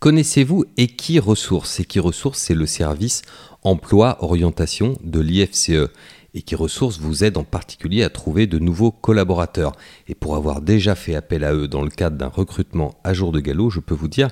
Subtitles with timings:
[0.00, 3.22] Connaissez-vous Equiresources Equiresources, c'est le service
[3.64, 5.90] emploi orientation de l'IFCE.
[6.34, 9.72] Equiresources vous aide en particulier à trouver de nouveaux collaborateurs.
[10.06, 13.32] Et pour avoir déjà fait appel à eux dans le cadre d'un recrutement à jour
[13.32, 14.28] de galop, je peux vous dire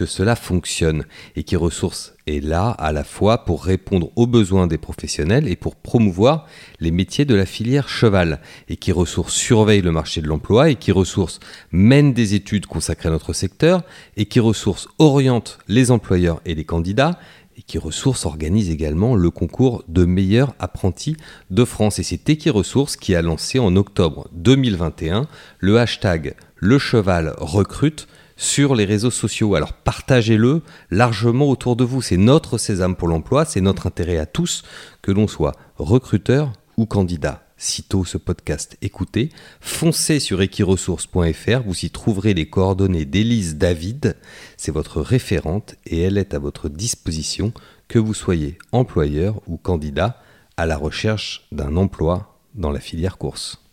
[0.00, 1.04] que cela fonctionne
[1.36, 5.56] et qui ressource est là à la fois pour répondre aux besoins des professionnels et
[5.56, 6.46] pour promouvoir
[6.78, 8.40] les métiers de la filière cheval
[8.70, 11.38] et qui ressource surveille le marché de l'emploi et qui ressource
[11.70, 13.82] mène des études consacrées à notre secteur
[14.16, 17.18] et qui ressource oriente les employeurs et les candidats
[17.58, 21.18] et qui ressource organise également le concours de meilleurs apprentis
[21.50, 21.98] de France.
[21.98, 28.06] Et c'est Equiresources qui a lancé en octobre 2021 le hashtag le cheval recrute
[28.40, 29.54] sur les réseaux sociaux.
[29.54, 32.00] Alors partagez-le largement autour de vous.
[32.00, 34.62] C'est notre sésame pour l'emploi, c'est notre intérêt à tous,
[35.02, 37.44] que l'on soit recruteur ou candidat.
[37.58, 39.28] Sitôt ce podcast écoutez,
[39.60, 44.16] foncez sur equiresources.fr, vous y trouverez les coordonnées d'Élise David,
[44.56, 47.52] c'est votre référente et elle est à votre disposition,
[47.88, 50.22] que vous soyez employeur ou candidat
[50.56, 53.69] à la recherche d'un emploi dans la filière course.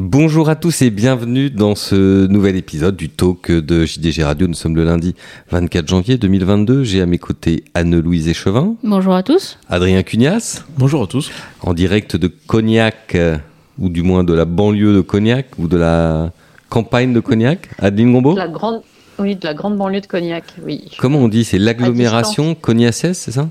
[0.00, 4.46] Bonjour à tous et bienvenue dans ce nouvel épisode du talk de JDG Radio.
[4.46, 5.16] Nous sommes le lundi
[5.50, 6.84] 24 janvier 2022.
[6.84, 8.76] J'ai à mes côtés Anne-Louise Échevin.
[8.84, 9.58] Bonjour à tous.
[9.68, 10.62] Adrien Cugnas.
[10.78, 11.32] Bonjour à tous.
[11.62, 13.38] En direct de Cognac, euh,
[13.76, 16.30] ou du moins de la banlieue de Cognac, ou de la
[16.68, 17.68] campagne de Cognac.
[17.80, 18.82] Adeline Gombeau la grande,
[19.18, 20.92] Oui, de la grande banlieue de Cognac, oui.
[20.98, 23.48] Comment on dit C'est l'agglomération cognacesse, c'est ça?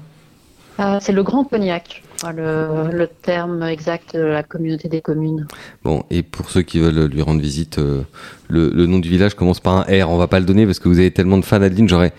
[0.78, 5.48] Ah, C'est le Grand Cognac le, terme exact de la communauté des communes.
[5.84, 8.02] Bon, et pour ceux qui veulent lui rendre visite, euh,
[8.48, 10.10] le, nom du village commence par un R.
[10.10, 11.88] On va pas le donner parce que vous avez tellement de fans, Adeline.
[11.88, 12.14] J'aurais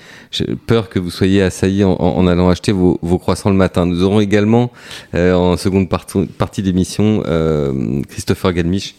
[0.66, 3.86] peur que vous soyez assaillis en, allant acheter vos, croissants le matin.
[3.86, 4.70] Nous aurons également,
[5.14, 8.94] euh, en seconde partie d'émission, euh, Christopher Galmiche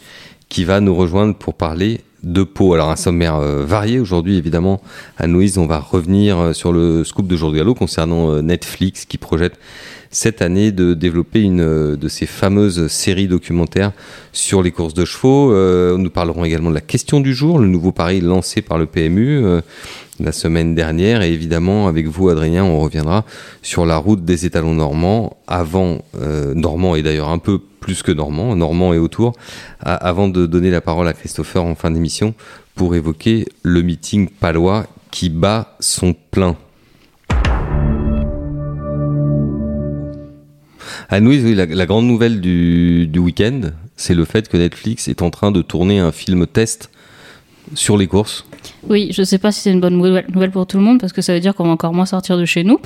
[0.49, 2.73] qui va nous rejoindre pour parler de Pau.
[2.73, 4.81] Alors un sommaire varié aujourd'hui évidemment.
[5.17, 9.17] À Louise, on va revenir sur le scoop de Jour de Gallo concernant Netflix qui
[9.17, 9.57] projette
[10.11, 13.91] cette année de développer une euh, de ces fameuses séries documentaires
[14.31, 15.53] sur les courses de chevaux.
[15.53, 18.85] Euh, nous parlerons également de la question du jour, le nouveau pari lancé par le
[18.85, 19.61] PMU euh,
[20.19, 21.21] la semaine dernière.
[21.21, 23.25] Et évidemment, avec vous, Adrien, on reviendra
[23.61, 28.11] sur la route des étalons normands, avant euh, normand et d'ailleurs un peu plus que
[28.11, 29.33] normand, normand et autour,
[29.81, 32.33] avant de donner la parole à Christopher en fin d'émission
[32.75, 36.55] pour évoquer le meeting palois qui bat son plein.
[41.11, 43.61] Nous, la, la, grande nouvelle du week-end,
[43.95, 46.89] c'est le fait que Netflix est en train de tourner un film test
[47.73, 48.45] sur les courses.
[48.87, 51.13] Oui, je ne sais pas si c'est une bonne nouvelle pour tout le monde parce
[51.13, 52.79] que ça veut dire qu'on va encore moins sortir de chez nous.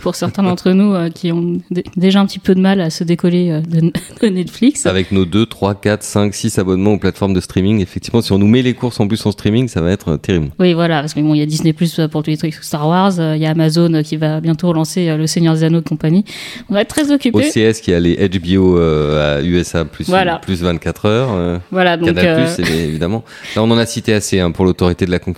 [0.00, 1.58] Pour certains d'entre nous euh, qui ont
[1.96, 3.92] déjà un petit peu de mal à se décoller euh, de,
[4.28, 4.86] Netflix.
[4.86, 8.38] Avec nos 2, 3, 4, 5, 6 abonnements aux plateformes de streaming, effectivement, si on
[8.38, 10.50] nous met les courses en plus en streaming, ça va être euh, terrible.
[10.58, 13.12] Oui, voilà, parce qu'il bon, y a Disney Plus pour tous les trucs Star Wars,
[13.18, 16.24] il y a Amazon qui va bientôt relancer Le Seigneur des Anneaux de compagnie.
[16.68, 17.38] On va être très occupés.
[17.38, 20.10] OCS qui a les HBO à USA plus,
[20.42, 21.60] plus 24 heures.
[21.70, 22.14] voilà, donc.
[22.14, 23.24] Canal Plus, évidemment.
[23.54, 25.35] Là, on en a cité assez hein, pour l'autorité de la concurrence.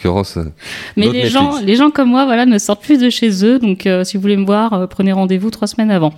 [0.96, 3.58] Mais les gens, les gens comme moi, voilà, ne sortent plus de chez eux.
[3.58, 6.12] Donc, euh, si vous voulez me voir, euh, prenez rendez-vous trois semaines avant.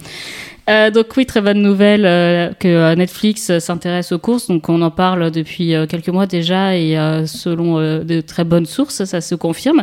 [0.70, 4.46] Euh, donc oui, très bonne nouvelle euh, que euh, Netflix s'intéresse aux courses.
[4.46, 9.20] Donc on en parle depuis quelques mois déjà et selon de très bonnes sources, ça
[9.20, 9.82] se confirme.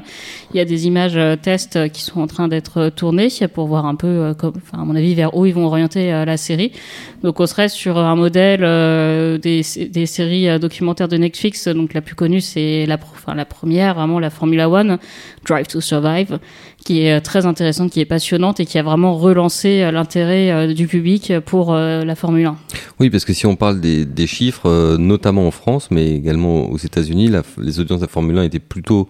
[0.54, 3.96] Il y a des images tests qui sont en train d'être tournées pour voir un
[3.96, 4.34] peu,
[4.74, 6.72] à mon avis, vers où ils vont orienter la série.
[7.24, 8.62] Donc on serait sur un modèle
[9.40, 11.68] des, séries documentaires de Netflix.
[11.68, 12.98] Donc la plus connue, c'est la,
[13.36, 15.00] la première, vraiment la Formula One,
[15.48, 16.40] Drive to Survive,
[16.84, 21.34] qui est très intéressante, qui est passionnante et qui a vraiment relancé l'intérêt du public
[21.46, 22.58] pour euh, la Formule 1.
[23.00, 26.78] Oui, parce que si on parle des, chiffres, euh, notamment en France, mais également aux
[26.78, 29.08] États-Unis, les audiences de la Formule 1 étaient plutôt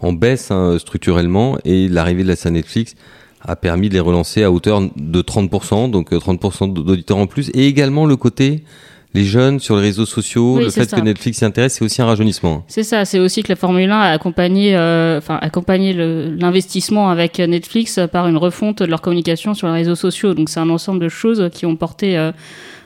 [0.00, 2.94] en baisse hein, structurellement, et l'arrivée de la scène Netflix
[3.40, 7.50] a permis de les relancer à hauteur de 30%, donc 30% euh, d'auditeurs en plus,
[7.54, 8.64] et également le côté
[9.14, 12.06] les jeunes sur les réseaux sociaux, le fait que Netflix s'y intéresse, c'est aussi un
[12.06, 12.64] rajeunissement.
[12.68, 17.38] C'est ça, c'est aussi que la Formule 1 a accompagné, euh, enfin accompagné l'investissement avec
[17.38, 20.34] Netflix par une refonte de leur communication sur les réseaux sociaux.
[20.34, 22.32] Donc c'est un ensemble de choses qui ont porté euh,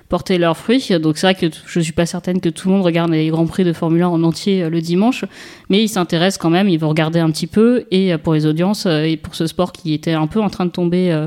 [0.08, 0.90] porté leurs fruits.
[1.00, 3.46] Donc c'est vrai que je suis pas certaine que tout le monde regarde les grands
[3.46, 5.24] prix de Formule 1 en entier euh, le dimanche,
[5.70, 8.86] mais ils s'intéressent quand même, ils vont regarder un petit peu et pour les audiences
[8.86, 11.26] et pour ce sport qui était un peu en train de tomber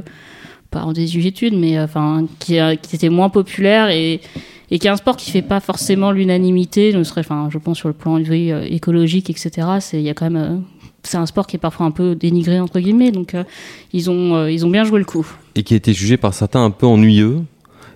[0.76, 5.18] pas en désuétude, mais enfin qui, qui était moins populaire et qui est un sport
[5.18, 9.30] qui fait pas forcément l'unanimité, ne serait, enfin, je pense sur le plan euh, écologique,
[9.30, 9.68] etc.
[9.80, 10.58] C'est, il y a quand même, euh,
[11.04, 13.44] c'est un sport qui est parfois un peu dénigré entre guillemets, donc euh,
[13.94, 15.26] ils ont, ils ont bien joué le coup.
[15.56, 17.42] Et qui a été jugé par certains un peu ennuyeux.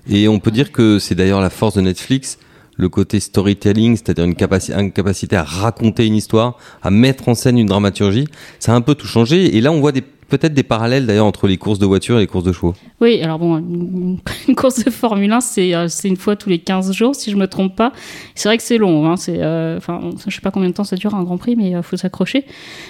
[0.07, 2.39] Et on peut dire que c'est d'ailleurs la force de Netflix
[2.77, 4.35] le côté storytelling, c'est-à-dire une,
[4.79, 8.25] une, capacité à raconter une histoire, à mettre en scène une dramaturgie,
[8.57, 9.57] ça a un peu tout changé.
[9.57, 12.21] Et là, on voit des peut-être des parallèles d'ailleurs entre les courses de voitures et
[12.21, 12.73] les courses de chevaux.
[13.01, 16.93] Oui, alors bon, une, course de Formule 1, euh, c'est une fois tous les 15
[16.93, 17.91] jours, si je me trompe pas.
[18.35, 20.95] C'est vrai que c'est long, hein, euh, enfin, je sais pas combien de temps ça
[20.95, 22.45] dure un Grand Prix, mais il euh, faut s'accrocher.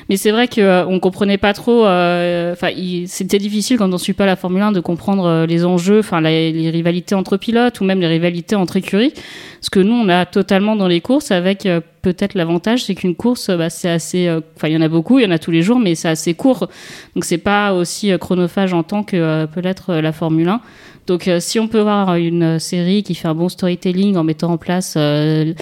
[0.10, 2.70] Mais c'est vrai qu'on euh, on comprenait pas trop, enfin,
[3.08, 6.70] c'était difficile quand on suit pas la Formule 1 de comprendre les enjeux, enfin, les
[6.70, 9.14] rivalités entre pilotes ou même les rivalités entre écuries.
[9.62, 11.68] Ce que nous, on a totalement dans les courses avec
[12.02, 15.24] peut-être l'avantage, c'est qu'une course, bah, c'est assez, enfin, il y en a beaucoup, il
[15.24, 16.70] y en a tous les jours, mais c'est assez court.
[17.16, 20.62] Donc, c'est pas aussi chronophage en temps que peut l'être la Formule 1.
[21.10, 24.52] Donc, euh, si on peut voir une série qui fait un bon storytelling en mettant
[24.52, 25.56] en place euh,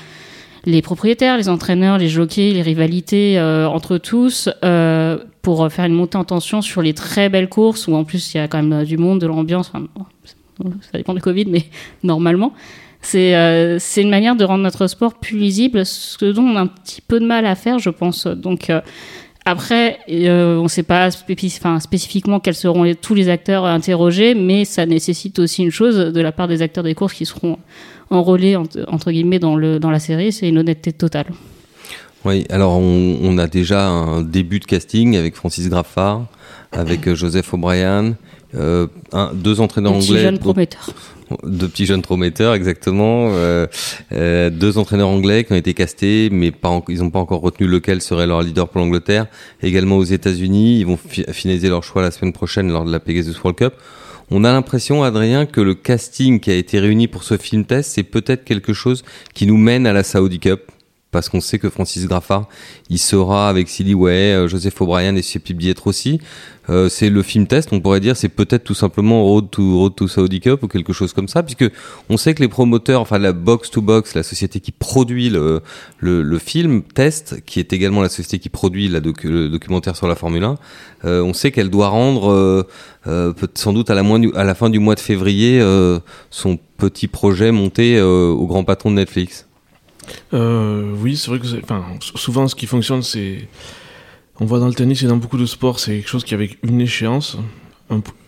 [0.65, 4.49] les propriétaires, les entraîneurs, les jockeys, les rivalités euh, entre tous,
[5.41, 8.37] pour faire une montée en tension sur les très belles courses où en plus il
[8.37, 9.71] y a quand même du monde, de l'ambiance.
[9.71, 11.63] ça dépend du Covid, mais
[12.03, 12.51] normalement.
[13.01, 13.33] C'est
[13.97, 17.19] une manière de rendre notre sport plus lisible, ce dont on a un petit peu
[17.19, 18.27] de mal à faire, je pense.
[18.27, 18.69] Donc,
[19.49, 24.85] après, euh, on ne sait pas spécifiquement quels seront tous les acteurs interrogés, mais ça
[24.85, 27.57] nécessite aussi une chose de la part des acteurs des courses qui seront
[28.09, 31.27] enrôlés entre, guillemets dans, le, dans la série, c'est une honnêteté totale.
[32.25, 36.25] Oui, alors on, a déjà un début de casting avec Francis Graffard,
[36.71, 38.15] avec euh, Joseph O'Brien,
[38.55, 38.87] euh,
[39.33, 40.21] deux entraîneurs anglais.
[40.21, 40.93] Jeune prometteur
[41.43, 43.29] deux petits jeunes prometteurs, exactement.
[43.33, 43.67] Euh,
[44.13, 47.67] euh, deux entraîneurs anglais qui ont été castés, mais pas ils n'ont pas encore retenu
[47.67, 49.27] lequel serait leur leader pour l'Angleterre.
[49.61, 53.35] Également aux États-Unis, ils vont finaliser leur choix la semaine prochaine lors de la Pegasus
[53.43, 53.73] World Cup.
[54.29, 57.91] On a l'impression, Adrien, que le casting qui a été réuni pour ce film test,
[57.91, 59.03] c'est peut-être quelque chose
[59.33, 60.71] qui nous mène à la Saudi Cup
[61.11, 62.47] parce qu'on sait que Francis Graffard,
[62.89, 66.19] il sera avec Silly Way, euh, Joseph O'Brien et Sepi Bietre aussi.
[66.69, 70.41] Euh, c'est le film test, on pourrait dire, c'est peut-être tout simplement Road to, Saudi
[70.41, 71.71] Cup ou quelque chose comme ça, puisque
[72.09, 75.61] on sait que les promoteurs, enfin la Box to Box, la société qui produit le,
[75.99, 78.99] le, film test, qui est également la société qui produit le
[79.47, 80.57] documentaire sur la Formule 1,
[81.05, 82.67] euh, on sait qu'elle doit rendre
[83.55, 84.03] sans doute à la,
[84.35, 85.63] à la fin du mois de février
[86.29, 89.46] son petit projet monté au grand patron de Netflix.
[90.33, 91.47] Euh, oui, c'est vrai que
[92.15, 93.47] souvent ce qui fonctionne, c'est.
[94.39, 96.59] On voit dans le tennis et dans beaucoup de sports, c'est quelque chose qui avec
[96.63, 97.37] une échéance.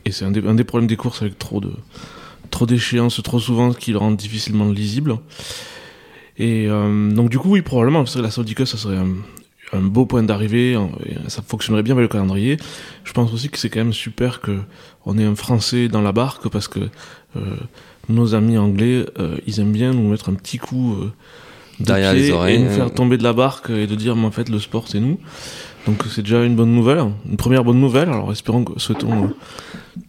[0.05, 1.71] et c'est un, des problèmes des courses avec trop de
[2.49, 5.17] trop d'échéances, trop souvent, qui le rend difficilement lisible.
[6.37, 10.07] Et euh, donc, du coup, oui, probablement, parce que la Saudi ça serait un, beau
[10.07, 10.75] point d'arrivée,
[11.27, 12.57] ça fonctionnerait bien avec le calendrier.
[13.03, 14.57] Je pense aussi que c'est quand même super que
[15.05, 16.79] on ait un Français dans la barque, parce que
[17.35, 17.55] euh,
[18.07, 19.05] nos amis anglais,
[19.45, 20.97] ils aiment bien nous mettre un petit coup
[21.79, 22.55] derrière les oreilles.
[22.55, 24.87] Et nous faire tomber de la barque et de dire, mais en fait, le sport,
[24.87, 25.19] c'est nous.
[25.87, 28.09] Donc c'est déjà une bonne nouvelle, une première bonne nouvelle.
[28.09, 29.25] Alors espérons que souhaitons.
[29.25, 29.27] Euh,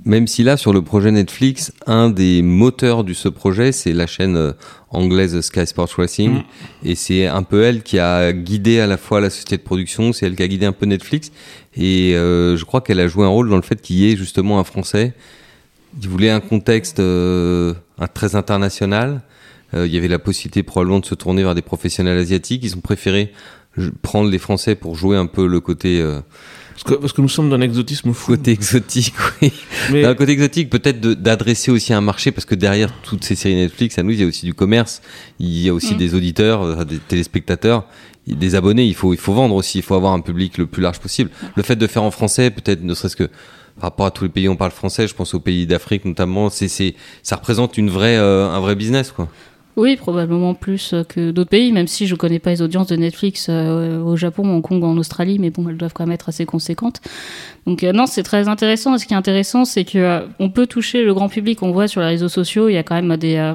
[0.05, 4.07] Même si là, sur le projet Netflix, un des moteurs de ce projet, c'est la
[4.07, 4.53] chaîne euh,
[4.91, 6.43] anglaise Sky Sports Racing, mm.
[6.85, 10.13] et c'est un peu elle qui a guidé à la fois la société de production,
[10.13, 11.31] c'est elle qui a guidé un peu Netflix,
[11.77, 14.17] et euh, je crois qu'elle a joué un rôle dans le fait qu'il y ait
[14.17, 15.15] justement un Français.
[16.03, 17.01] Il voulait un contexte
[18.15, 19.19] très international, euh,
[19.73, 22.63] il y avait la possibilité probablement de se tourner vers des professionnels asiatiques.
[22.65, 23.33] Ils ont préféré
[24.03, 26.01] prendre les Français pour jouer un peu le côté.
[26.01, 26.21] Euh,
[26.73, 28.33] parce, que, parce que, nous sommes d'un exotisme fou.
[28.33, 29.53] Côté exotique, oui.
[29.93, 30.05] Mais...
[30.05, 33.99] Un côté exotique, peut-être d'adresser aussi un marché, parce que derrière toutes ces séries Netflix,
[33.99, 35.03] à nous, il y a aussi du commerce,
[35.39, 35.99] il y a aussi mm.
[35.99, 37.87] des auditeurs, euh, des téléspectateurs,
[38.27, 38.87] des abonnés.
[38.87, 41.31] Il faut, il faut vendre aussi, il faut avoir un public le plus large possible.
[41.55, 43.29] Le fait de faire en français, peut-être ne serait-ce que
[43.77, 46.05] par rapport à tous les pays où on parle français, je pense aux pays d'Afrique
[46.05, 49.29] notamment, c'est, ça représente une vraie, un vrai business, quoi.
[49.77, 52.97] Oui, probablement plus que d'autres pays, même si je ne connais pas les audiences de
[52.97, 56.29] Netflix euh, au Japon, Hong Kong en Australie, mais bon, elles doivent quand même être
[56.29, 57.01] assez conséquentes.
[57.67, 58.99] Donc euh, non, c'est très intéressant.
[58.99, 61.63] Ce qui est intéressant, c'est que euh, on peut toucher le grand public.
[61.63, 63.55] On voit sur les réseaux sociaux, il y a quand même des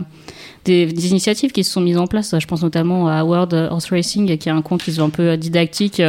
[0.64, 2.34] des, initiatives qui se sont mises en place.
[2.40, 5.38] Je pense notamment à World Horse Racing, qui est un compte qui est un peu
[5.38, 6.02] didactique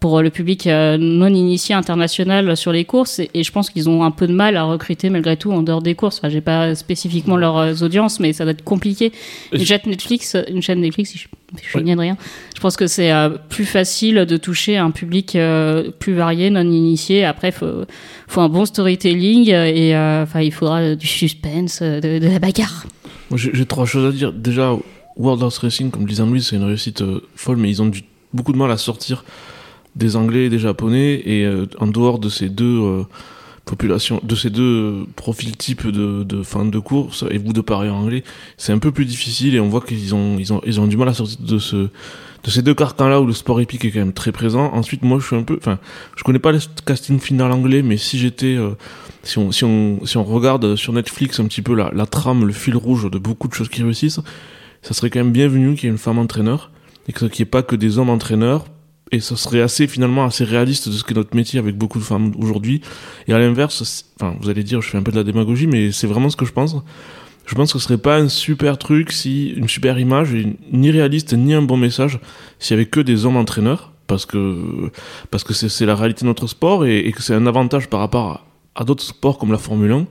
[0.00, 4.04] pour le public euh, non initié international sur les courses et, je pense qu'ils ont
[4.04, 6.18] un peu de mal à recruter malgré tout en dehors des courses.
[6.18, 9.12] Enfin, j'ai pas spécifiquement leurs euh, audiences, mais ça doit être compliqué.
[9.52, 11.26] Une chaîne Netflix, une chaîne Netflix, je,
[11.62, 12.16] je de rien.
[12.54, 15.36] Je pense que c'est euh, plus facile de toucher un public
[15.98, 17.24] plus varié, non initié.
[17.24, 17.84] Après, faut
[18.26, 22.86] faut un bon storytelling et enfin il faudra du suspense, de, la bagarre.
[23.34, 24.32] J'ai trois choses à dire.
[24.32, 24.76] Déjà,
[25.16, 27.02] World Horse Racing, comme disait Louis, c'est une réussite
[27.36, 27.90] folle, mais ils ont
[28.32, 29.24] beaucoup de mal à sortir
[29.98, 33.02] des Anglais et des Japonais, et euh, en dehors de ces deux euh,
[33.64, 37.90] populations, de ces deux profils types de, de fin de course, et vous de pareil
[37.90, 38.24] anglais,
[38.56, 40.96] c'est un peu plus difficile, et on voit qu'ils ont, ils ont, ils ont du
[40.96, 43.98] mal à sortir de ce, de ces deux carcans-là où le sport épique est quand
[43.98, 44.70] même très présent.
[44.72, 45.78] Ensuite, moi, je suis un peu, enfin,
[46.16, 48.70] je connais pas le casting final anglais, mais si j'étais, euh,
[49.24, 52.46] si on, si on, si on regarde sur Netflix un petit peu la, la trame,
[52.46, 54.20] le fil rouge de beaucoup de choses qui réussissent,
[54.82, 56.70] ça serait quand même bienvenu qu'il y ait une femme entraîneur
[57.08, 58.64] et qu'il n'y ait pas que des hommes entraîneurs.
[59.10, 62.04] Et ça serait assez finalement assez réaliste de ce qu'est notre métier avec beaucoup de
[62.04, 62.82] femmes aujourd'hui.
[63.26, 65.92] Et à l'inverse, enfin vous allez dire je fais un peu de la démagogie, mais
[65.92, 66.76] c'est vraiment ce que je pense.
[67.46, 70.36] Je pense que ce serait pas un super truc si une super image,
[70.70, 72.20] ni réaliste ni un bon message,
[72.58, 74.90] s'il y avait que des hommes entraîneurs, parce que
[75.30, 78.26] parce que c'est la réalité de notre sport et, que c'est un avantage par rapport
[78.74, 80.06] à, à d'autres sports comme la Formule 1.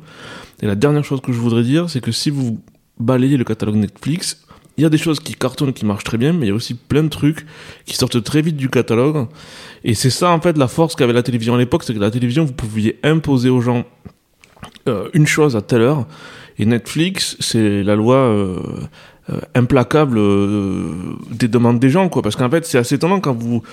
[0.63, 2.59] Et la dernière chose que je voudrais dire, c'est que si vous
[2.99, 4.46] balayez le catalogue Netflix,
[4.77, 6.55] il y a des choses qui cartonnent, qui marchent très bien, mais il y a
[6.55, 7.45] aussi plein de trucs
[7.85, 9.27] qui sortent très vite du catalogue.
[9.83, 12.11] Et c'est ça, en fait, la force qu'avait la télévision à l'époque, c'est que la
[12.11, 13.85] télévision, vous pouviez imposer aux gens
[14.87, 16.05] euh, une chose à telle heure.
[16.59, 18.59] Et Netflix, c'est la loi euh,
[19.31, 20.19] euh, implacable
[21.31, 22.21] des demandes des gens, quoi.
[22.21, 23.63] Parce qu'en fait, c'est assez étonnant quand vous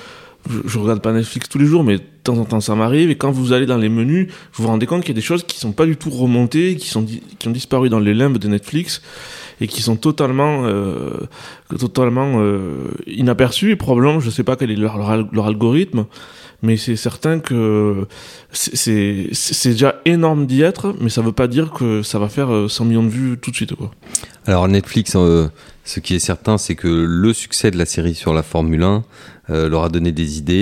[0.67, 3.11] je, regarde pas Netflix tous les jours, mais de temps en temps ça m'arrive.
[3.11, 5.23] Et quand vous allez dans les menus, vous vous rendez compte qu'il y a des
[5.23, 8.37] choses qui sont pas du tout remontées, qui sont qui ont disparu dans les limbes
[8.37, 9.01] de Netflix
[9.61, 11.29] et qui sont totalement euh,
[11.79, 13.71] totalement euh, inaperçues.
[13.71, 14.99] Et probablement, je sais pas quel est leur,
[15.33, 16.07] leur, algorithme,
[16.63, 18.07] mais c'est certain que
[18.53, 19.31] c'est
[19.65, 22.89] déjà énorme d'y être, mais ça veut pas dire que ça va faire 100 euh,
[22.89, 23.91] millions de vues tout de suite, quoi.
[24.47, 25.17] Alors Netflix,
[25.85, 29.05] ce qui est certain, c'est que le succès de la série sur la Formule 1
[29.51, 30.55] euh, leur a donné des idées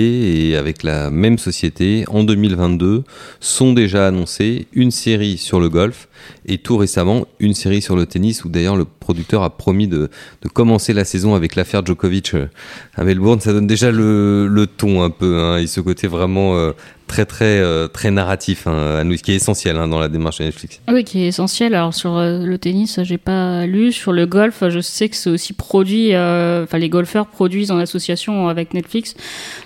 [0.51, 3.05] et avec la même société, en 2022,
[3.39, 6.09] sont déjà annoncées une série sur le golf
[6.45, 10.09] et tout récemment une série sur le tennis où d'ailleurs le producteur a promis de,
[10.53, 12.47] commencer la saison avec l'affaire Djokovic euh,
[12.95, 13.39] à Melbourne.
[13.39, 16.73] Ça donne déjà le, le ton un peu hein, et ce côté vraiment euh,
[17.13, 20.39] très très euh, très narratif hein, à nous, qui est essentiel hein, dans la démarche
[20.39, 20.81] de Netflix.
[20.87, 21.75] Oui, qui est essentiel.
[21.75, 23.91] Alors sur le tennis, j'ai pas lu.
[23.91, 26.09] Sur le golf, je sais que c'est aussi produit.
[26.15, 29.15] Enfin, les golfeurs produisent en association avec Netflix.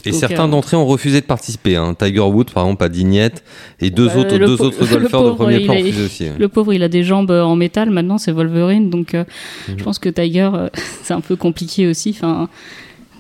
[0.06, 1.82] Et certains d'entre eux ont refusé de participer.
[1.98, 3.44] Tiger Woods, par exemple, a Dignette
[3.80, 6.26] et deux bah, autres deux autres golfeurs de premier plan ont refusé aussi.
[6.38, 7.90] Le pauvre, il a des jambes en métal.
[7.90, 9.16] Maintenant, c'est Wolverine, donc
[9.68, 9.78] je mhm.
[9.82, 10.70] pense que Tiger, euh,
[11.04, 12.10] c'est un peu compliqué aussi.
[12.10, 12.50] Enfin,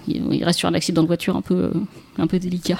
[0.07, 1.71] il reste sur un accident de voiture un peu, euh,
[2.17, 2.77] un peu délicat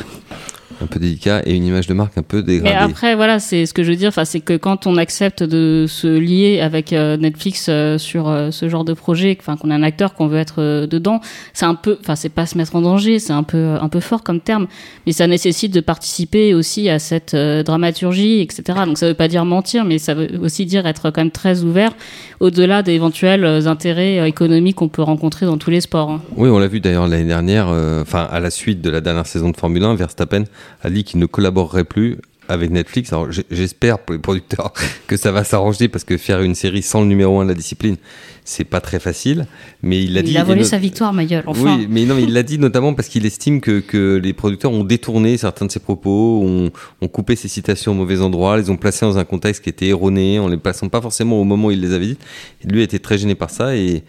[0.82, 2.76] un peu délicat et une image de marque un peu dégradée.
[2.76, 4.10] Mais après, voilà, c'est ce que je veux dire.
[4.10, 8.52] Enfin, c'est que quand on accepte de se lier avec euh, Netflix euh, sur euh,
[8.52, 11.22] ce genre de projet, enfin, qu'on a un acteur qu'on veut être dedans,
[11.54, 14.00] c'est un peu, enfin, c'est pas se mettre en danger, c'est un peu, un peu
[14.00, 14.68] fort comme terme,
[15.06, 18.80] mais ça nécessite de participer aussi à cette dramaturgie, etc.
[18.86, 21.64] Donc, ça veut pas dire mentir, mais ça veut aussi dire être quand même très
[21.64, 21.92] ouvert
[22.40, 26.12] au-delà des éventuels intérêts économiques qu'on peut rencontrer dans tous les sports.
[26.12, 26.22] Hein.
[26.36, 27.68] Oui, on l'a vu d'ailleurs l'année dernière,
[28.02, 30.44] enfin, à la suite de la dernière saison de Formule 1, Verstappen
[30.82, 32.18] a dit qu'il ne collaborerait plus
[32.50, 33.12] avec Netflix.
[33.14, 34.74] Alors j'espère pour les producteurs
[35.08, 37.56] que ça va s'arranger parce que faire une série sans le numéro 1 de la
[37.56, 37.98] discipline,
[38.44, 39.46] c'est pas très facile.
[39.82, 40.32] Mais il a dit.
[40.32, 41.44] Il a volé sa victoire, ma gueule.
[41.46, 41.78] Enfin.
[41.78, 44.84] Oui, mais non, il l'a dit notamment parce qu'il estime que, que, les producteurs ont
[44.84, 46.72] détourné certains de ses propos, ont,
[47.02, 49.88] ont, coupé ses citations au mauvais endroit, les ont placés dans un contexte qui était
[49.88, 52.26] erroné, en les plaçant pas forcément au moment où il les avait dites.
[52.64, 54.04] lui a été très gêné par ça et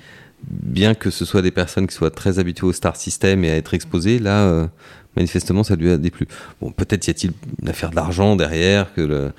[0.49, 3.57] bien que ce soit des personnes qui soient très habituées au star system et à
[3.57, 4.67] être exposées, là, euh,
[5.19, 6.27] manifestement, ça lui a déplu.
[6.61, 7.33] Bon, peut-être y a-t-il
[7.63, 9.31] une affaire d'argent derrière, que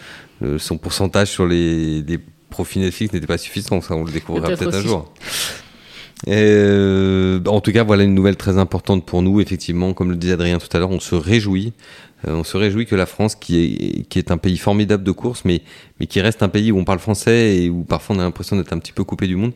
[0.58, 2.04] son pourcentage sur les,
[2.50, 3.82] profits Netflix n'était pas suffisant.
[3.82, 5.14] Ça, on le découvrira peut-être un jour.
[6.28, 9.40] Euh, en tout cas, voilà une nouvelle très importante pour nous.
[9.40, 11.74] Effectivement, comme le disait Adrien tout à l'heure, on se réjouit
[12.28, 15.62] on se réjouit que la France, qui est, un pays formidable de course, mais,
[16.10, 18.74] qui reste un pays où on parle français et où parfois on a l'impression d'être
[18.74, 19.54] un petit peu coupé du monde,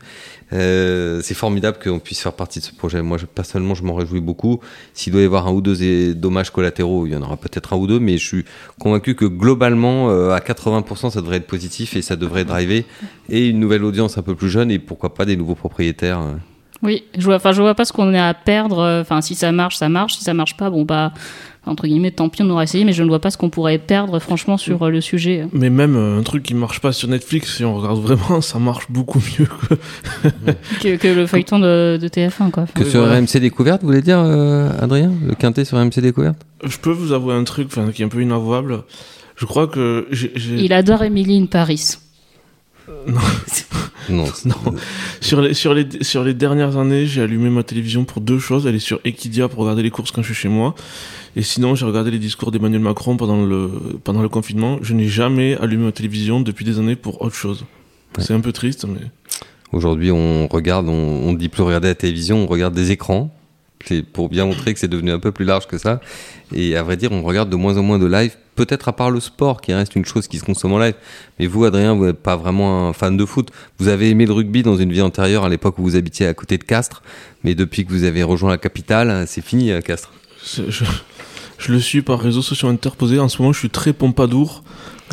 [0.53, 3.01] euh, c'est formidable qu'on puisse faire partie de ce projet.
[3.01, 4.62] Moi, personnellement, je m'en réjouis beaucoup.
[4.93, 7.77] S'il doit y avoir un ou deux dommages collatéraux, il y en aura peut-être un
[7.77, 8.46] ou deux, mais je suis
[8.79, 12.86] convaincu que globalement, euh, à 80%, ça devrait être positif et ça devrait driver
[13.29, 16.22] et une nouvelle audience un peu plus jeune et pourquoi pas des nouveaux propriétaires.
[16.82, 19.00] Oui, je vois, je vois pas ce qu'on a à perdre.
[19.01, 20.15] Enfin, si ça marche, ça marche.
[20.15, 21.13] Si ça marche pas, bon bah
[21.65, 23.77] entre guillemets, tant pis, on aura essayé, mais je ne vois pas ce qu'on pourrait
[23.77, 25.48] perdre, franchement, sur euh, le sujet.
[25.53, 28.60] Mais même euh, un truc qui marche pas sur Netflix, si on regarde vraiment, ça
[28.60, 29.48] marche beaucoup mieux
[30.82, 32.65] que, que, le feuilleton de, TF1, quoi.
[32.74, 35.13] que sur RMC Découverte, vous voulez dire, euh, Adrien?
[35.25, 36.46] Le quintet sur RMC Découverte?
[36.63, 38.84] Je peux vous avouer un truc qui est un peu inavouable.
[39.36, 40.08] Je crois que.
[40.46, 41.98] Il adore Emily in Paris.
[43.08, 43.20] Non.
[44.10, 44.25] non.
[44.46, 44.55] non.
[45.22, 48.67] Sur, les, sur, les, sur les dernières années, j'ai allumé ma télévision pour deux choses.
[48.67, 50.75] Elle est sur Equidia pour regarder les courses quand je suis chez moi.
[51.36, 53.70] Et sinon, j'ai regardé les discours d'Emmanuel Macron pendant le,
[54.04, 54.78] pendant le confinement.
[54.82, 57.66] Je n'ai jamais allumé ma télévision depuis des années pour autre chose.
[58.20, 59.02] C'est un peu triste, mais.
[59.72, 63.34] Aujourd'hui, on regarde, on ne dit plus regarder la télévision, on regarde des écrans.
[63.86, 66.00] C'est pour bien montrer que c'est devenu un peu plus large que ça.
[66.54, 69.10] Et à vrai dire, on regarde de moins en moins de live, peut-être à part
[69.10, 70.94] le sport, qui reste une chose qui se consomme en live.
[71.40, 73.50] Mais vous, Adrien, vous n'êtes pas vraiment un fan de foot.
[73.80, 76.34] Vous avez aimé le rugby dans une vie antérieure, à l'époque où vous habitiez à
[76.34, 77.02] côté de Castres.
[77.44, 80.13] Mais depuis que vous avez rejoint la capitale, c'est fini à Castres.
[80.46, 80.84] Je,
[81.58, 83.20] je, le suis par réseaux sociaux interposés.
[83.20, 84.64] En ce moment, je suis très Pompadour.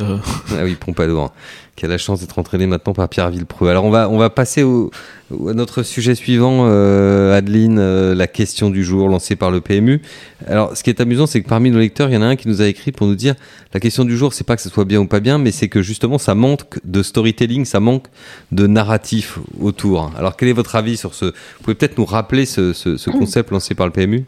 [0.00, 0.16] Euh,
[0.52, 1.32] Ah oui, Pompadour,
[1.76, 3.68] qui a la chance d'être entraîné maintenant par Pierre Villepreux.
[3.68, 4.90] Alors on va, on va passer au,
[5.30, 9.60] au- à notre sujet suivant, euh, Adeline, euh, la question du jour lancée par le
[9.60, 10.00] PMU.
[10.46, 12.36] Alors ce qui est amusant, c'est que parmi nos lecteurs, il y en a un
[12.36, 13.34] qui nous a écrit pour nous dire
[13.74, 15.68] la question du jour, c'est pas que ce soit bien ou pas bien, mais c'est
[15.68, 18.06] que justement ça manque de storytelling, ça manque
[18.52, 20.12] de narratif autour.
[20.16, 21.26] Alors quel est votre avis sur ce?
[21.26, 21.32] Vous
[21.64, 24.24] pouvez peut-être nous rappeler ce, ce- ce concept lancé par le PMU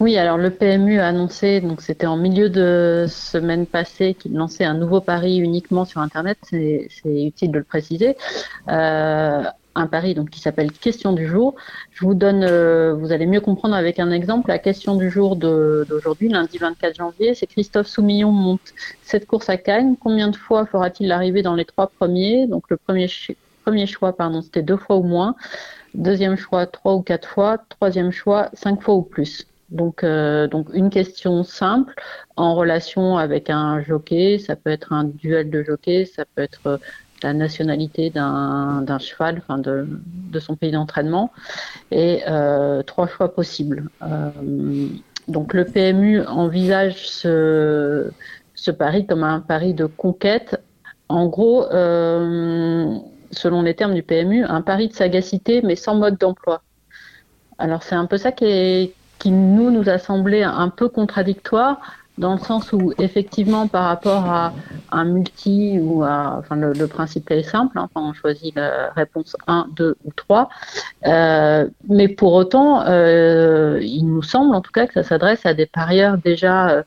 [0.00, 4.64] Oui, alors le PMU a annoncé, donc c'était en milieu de semaine passée, qu'il lançait
[4.64, 6.38] un nouveau pari uniquement sur Internet.
[6.50, 8.16] C'est utile de le préciser.
[8.68, 9.42] Euh,
[9.74, 11.54] un pari donc qui s'appelle Question du jour.
[11.92, 14.48] Je vous donne, euh, vous allez mieux comprendre avec un exemple.
[14.48, 19.56] La question du jour d'aujourd'hui, lundi 24 janvier, c'est Christophe Soumillon monte cette course à
[19.56, 19.96] Cannes.
[19.98, 22.46] Combien de fois fera-t-il arriver dans les trois premiers?
[22.46, 23.08] Donc le premier,
[23.64, 25.34] premier choix, pardon, c'était deux fois ou moins.
[25.94, 27.58] Deuxième choix, trois ou quatre fois.
[27.68, 29.46] Troisième choix, cinq fois ou plus.
[29.74, 31.94] Donc, euh, donc une question simple
[32.36, 34.38] en relation avec un jockey.
[34.38, 36.78] Ça peut être un duel de jockey, ça peut être euh,
[37.22, 41.32] la nationalité d'un cheval, enfin de, de son pays d'entraînement,
[41.90, 43.88] et euh, trois choix possibles.
[45.26, 48.10] Donc le PMU envisage ce,
[48.54, 50.60] ce pari comme un pari de conquête.
[51.08, 51.64] En gros,
[53.30, 56.62] selon les termes du PMU, un pari de sagacité mais sans mode d'emploi.
[57.56, 61.80] Alors c'est un peu ça qui, est, qui nous nous a semblé un peu contradictoire
[62.18, 64.52] dans le sens où effectivement par rapport à
[64.92, 69.96] un multi ou enfin le, principe est simple hein, on choisit la réponse 1, 2
[70.04, 70.50] ou 3
[71.06, 75.54] euh, mais pour autant euh, il nous semble en tout cas que ça s'adresse à
[75.54, 76.82] des parieurs déjà euh,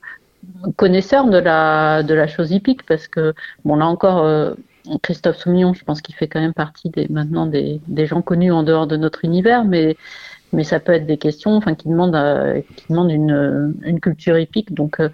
[0.76, 4.54] connaisseurs de la de la chose hippique parce que bon là encore
[5.02, 8.52] Christophe Soumillon je pense qu'il fait quand même partie des maintenant des, des gens connus
[8.52, 9.96] en dehors de notre univers mais
[10.52, 14.38] mais ça peut être des questions enfin qui demandent euh, qui demandent une, une culture
[14.38, 14.72] hippique.
[14.74, 15.10] Donc euh,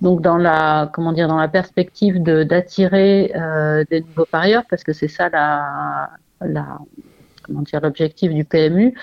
[0.00, 4.84] donc dans la comment dire dans la perspective de d'attirer euh, des nouveaux parieurs parce
[4.84, 6.10] que c'est ça la
[6.40, 6.78] la
[7.42, 8.94] comment dire l'objectif du PMU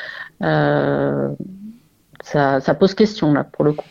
[2.23, 3.85] ça, ça pose question là pour le coup.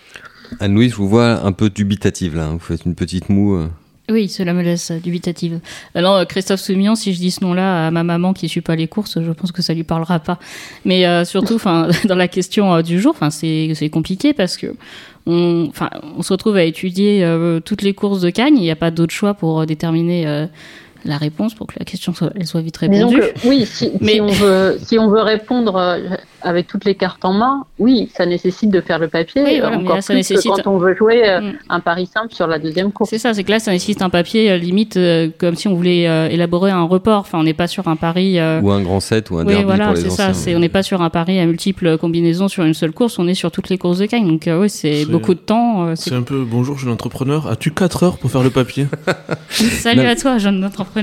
[0.60, 3.66] Anne-Louise, je vous vois un peu dubitative là, vous faites une petite moue.
[4.08, 5.58] Oui, cela me laisse dubitative.
[5.94, 8.76] Alors, euh, Christophe Soumillon, si je dis ce nom-là à ma maman qui suit pas
[8.76, 10.38] les courses, je pense que ça lui parlera pas.
[10.84, 14.74] Mais euh, surtout, enfin, dans la question euh, du jour, enfin, c'est compliqué parce que
[15.26, 15.70] on,
[16.16, 18.56] on se retrouve à étudier euh, toutes les courses de Cannes.
[18.56, 20.46] Il n'y a pas d'autre choix pour déterminer
[21.06, 23.18] la réponse pour que la question soit, elle soit vite répondue.
[23.20, 25.98] que, oui, si, Mais- si on veut, si on veut répondre euh,
[26.42, 29.42] avec toutes les cartes en main, oui, ça nécessite de faire le papier.
[29.42, 31.52] Oui, voilà, mais encore là, ça plus nécessite- que quand on veut jouer euh, Mm.
[31.70, 33.10] un pari simple sur la deuxième course.
[33.10, 35.74] C'est ça, c'est que là, ça nécessite un papier euh, limite euh, comme si on
[35.74, 37.20] voulait euh, élaborer un report.
[37.20, 38.38] Enfin, on n'est pas sur un pari.
[38.38, 40.26] euh, Ou un grand set ou un oui, derby voilà, pour les c'est anciens.
[40.28, 40.34] ça.
[40.34, 43.18] C'est, on n'est pas sur un pari à multiples combinaisons sur une seule course.
[43.18, 44.26] On est sur toutes les courses de Cannes.
[44.28, 45.86] Donc, euh, oui, c'est, beaucoup de temps.
[45.88, 47.46] euh, c'est- C'est un peu bonjour, je suis l'entrepreneur.
[47.48, 48.86] As-tu 4 heures pour faire le papier?
[49.50, 50.08] Salut Non.
[50.08, 50.95] à toi, jeune entrepreneur.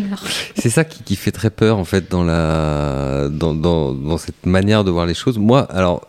[0.56, 4.46] C'est ça qui, qui fait très peur en fait dans la dans, dans, dans cette
[4.46, 5.38] manière de voir les choses.
[5.38, 6.08] Moi, alors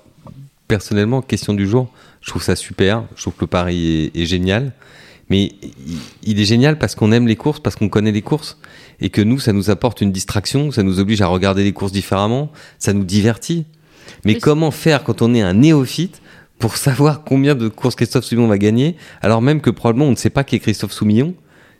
[0.68, 3.04] personnellement, question du jour, je trouve ça super.
[3.16, 4.72] Je trouve que le pari est, est génial.
[5.30, 8.58] Mais il, il est génial parce qu'on aime les courses, parce qu'on connaît les courses,
[9.00, 11.92] et que nous, ça nous apporte une distraction, ça nous oblige à regarder les courses
[11.92, 13.64] différemment, ça nous divertit.
[14.26, 16.20] Mais Oui, comment faire quand on est un néophyte
[16.58, 20.16] pour savoir combien de courses Christophe Soumillon va gagner, alors même que probablement on ne
[20.16, 21.34] sait pas qui est Christophe Soumillon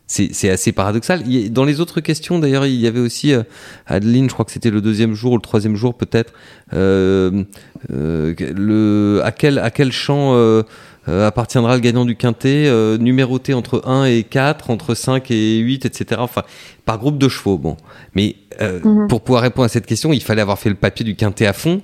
[0.07, 1.23] c'est assez paradoxal.
[1.51, 3.43] Dans les autres questions, d'ailleurs, il y avait aussi euh,
[3.87, 6.33] Adeline, je crois que c'était le deuxième jour ou le troisième jour peut-être.
[6.75, 7.45] Euh,
[7.93, 10.63] euh, le, à quel à quel champ euh,
[11.09, 15.59] euh, appartiendra le gagnant du quintet, euh, numéroté entre 1 et 4, entre 5 et
[15.59, 16.21] 8, etc.
[16.23, 16.43] Enfin,
[16.85, 17.59] par groupe de chevaux.
[17.59, 17.77] Bon,
[18.15, 19.09] mais euh, Mhm.
[19.09, 21.53] pour pouvoir répondre à cette question, il fallait avoir fait le papier du quintet à
[21.53, 21.83] fond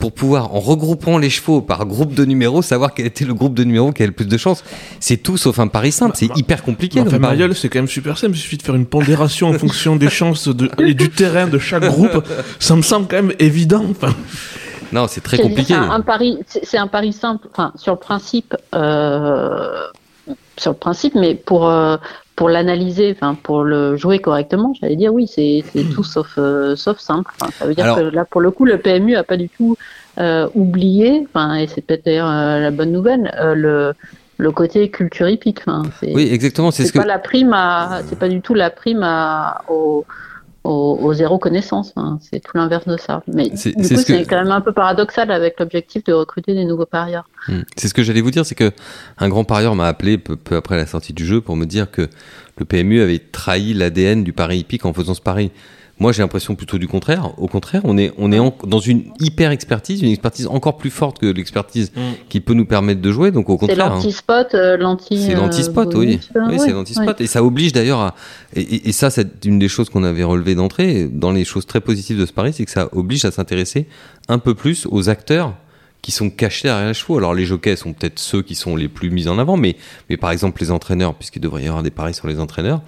[0.00, 3.54] pour pouvoir, en regroupant les chevaux par groupe de numéros, savoir quel était le groupe
[3.54, 4.64] de numéros qui avait le plus de chances.
[4.98, 6.16] C'est tout sauf un pari simple.
[6.16, 7.00] C'est Bah, hyper compliqué.
[7.00, 7.18] Enfin.
[7.18, 8.34] Mayol, c'est quand même super simple.
[8.34, 11.58] Il suffit de faire une pondération en fonction des chances de, et du terrain de
[11.58, 12.24] chaque groupe.
[12.58, 13.84] Ça me semble quand même évident.
[13.90, 14.14] Enfin,
[14.92, 15.74] Non, c'est très compliqué.
[15.74, 17.46] C'est un, un pari, c'est c'est un pari simple.
[17.52, 19.86] Enfin, sur le principe, euh,
[20.56, 21.96] sur le principe, mais pour euh,
[22.40, 25.62] pour l'analyser, enfin pour le jouer correctement, j'allais dire oui, c'est
[25.94, 27.30] tout sauf euh, sauf simple.
[27.38, 29.50] Enfin, ça veut dire Alors- que là, pour le coup, le PMU a pas du
[29.50, 29.76] tout
[30.16, 31.26] euh, oublié.
[31.28, 33.92] Enfin, et c'est peut-être d'ailleurs euh, la bonne nouvelle, euh, le
[34.38, 35.58] le côté culture hippique.
[35.66, 36.70] Enfin, Oui, exactement.
[36.70, 36.98] C'est ce que.
[36.98, 40.06] pas la prime à, c'est pas du tout la prime à au
[40.64, 42.18] au, au zéro connaissance, hein.
[42.20, 43.22] c'est tout l'inverse de ça.
[43.26, 46.04] Mais C'est- du c'est coup, ce que- c'est quand même un peu paradoxal avec l'objectif
[46.04, 47.28] de recruter des nouveaux parieurs.
[47.48, 47.60] Hmm.
[47.76, 48.70] C'est ce que j'allais vous dire, c'est que
[49.18, 51.90] un grand parieur m'a appelé peu, peu après la sortie du jeu pour me dire
[51.90, 52.08] que
[52.58, 55.50] le PMU avait trahi l'ADN du pari hippique en faisant ce pari.
[56.00, 57.30] Moi, j'ai l'impression plutôt du contraire.
[57.38, 61.18] Au contraire, on est, on est dans une hyper expertise, une expertise encore plus forte
[61.18, 62.00] que l'expertise mm.
[62.30, 63.30] qui peut nous permettre de jouer.
[63.30, 63.76] Donc, au contraire.
[63.76, 65.22] C'est l'anti-spot, euh, l'anti.
[65.26, 66.18] C'est l'anti-spot, oui.
[66.34, 67.20] Oui, c'est l'anti-spot.
[67.20, 68.14] Et ça oblige d'ailleurs à.
[68.56, 71.08] Et, et, ça, c'est une des choses qu'on avait relevées d'entrée.
[71.12, 73.86] Dans les choses très positives de ce pari, c'est que ça oblige à s'intéresser
[74.28, 75.54] un peu plus aux acteurs
[76.02, 77.18] qui sont cachés derrière les chevaux.
[77.18, 79.76] Alors les jockeys sont peut-être ceux qui sont les plus mis en avant, mais,
[80.08, 82.82] mais par exemple les entraîneurs, puisqu'il devrait y avoir des paris sur les entraîneurs,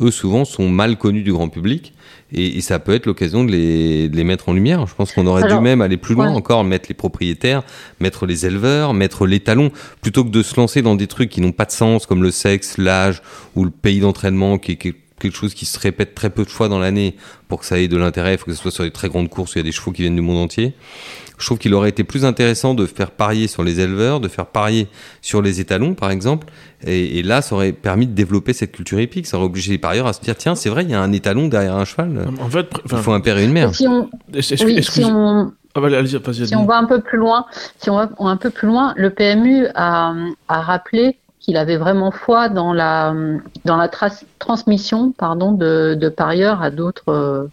[0.00, 1.92] eux souvent sont mal connus du grand public
[2.32, 4.86] et, ça peut être l'occasion de les, de les, mettre en lumière.
[4.86, 7.62] Je pense qu'on aurait dû même aller plus loin encore, mettre les propriétaires,
[8.00, 11.40] mettre les éleveurs, mettre les talons, plutôt que de se lancer dans des trucs qui
[11.40, 13.22] n'ont pas de sens, comme le sexe, l'âge
[13.54, 16.68] ou le pays d'entraînement qui est quelque chose qui se répète très peu de fois
[16.68, 17.14] dans l'année
[17.48, 19.28] pour que ça ait de l'intérêt, il faut que ce soit sur des très grandes
[19.28, 20.74] courses où il y a des chevaux qui viennent du monde entier
[21.38, 24.46] je trouve qu'il aurait été plus intéressant de faire parier sur les éleveurs, de faire
[24.46, 24.88] parier
[25.20, 26.46] sur les étalons, par exemple.
[26.86, 29.26] Et, là, ça aurait permis de développer cette culture épique.
[29.26, 31.12] Ça aurait obligé les parieurs à se dire tiens, c'est vrai, il y a un
[31.12, 32.26] étalon derrière un cheval.
[32.40, 33.74] En fait, il faut un père et une mère.
[33.74, 34.08] Si on,
[34.40, 34.54] si
[35.04, 35.52] on...
[36.32, 37.46] si on va un peu plus loin,
[37.78, 40.14] si on va un peu plus loin, le PMU a,
[40.48, 43.14] a rappelé qu'il avait vraiment foi dans la
[43.64, 43.88] dans la
[44.38, 47.48] transmission pardon de, de parieurs à d'autres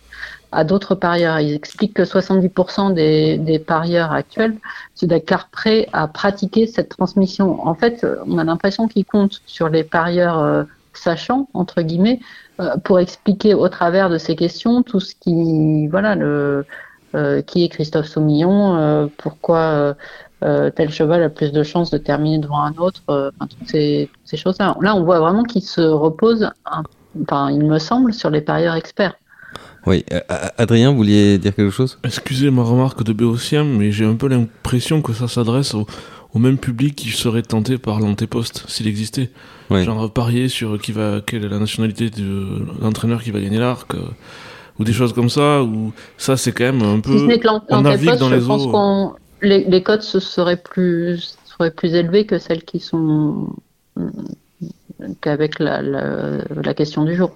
[0.53, 1.39] à d'autres parieurs.
[1.39, 4.55] Ils expliquent que 70% des, des, parieurs actuels
[4.95, 7.65] se déclarent prêts à pratiquer cette transmission.
[7.67, 10.63] En fait, on a l'impression qu'ils comptent sur les parieurs euh,
[10.93, 12.19] sachants, entre guillemets,
[12.59, 16.65] euh, pour expliquer au travers de ces questions tout ce qui, voilà, le,
[17.15, 19.95] euh, qui est Christophe Soumillon, pourquoi
[20.75, 24.75] tel cheval a plus de chances de terminer devant un autre, toutes ces, ces choses-là.
[24.81, 29.15] Là, on voit vraiment qu'il se repose, enfin, il me semble, sur les parieurs experts.
[29.85, 31.99] Oui, euh, euh, Adrien, vous vouliez dire quelque chose?
[32.03, 35.85] Excusez ma remarque de Béotien, mais j'ai un peu l'impression que ça s'adresse au,
[36.39, 39.29] même public qui serait tenté par l'antéposte, s'il existait.
[39.69, 43.93] Genre parier sur qui va, quelle est la nationalité de l'entraîneur qui va gagner l'arc,
[43.95, 43.99] euh,
[44.79, 47.17] ou des choses comme ça, ou ça c'est quand même un peu...
[47.17, 51.93] Si on navigue dans les je pense qu'on les, les cotes seraient plus, seraient plus
[51.95, 53.49] élevées que celles qui sont
[55.21, 57.31] qu'avec la, la question du jour.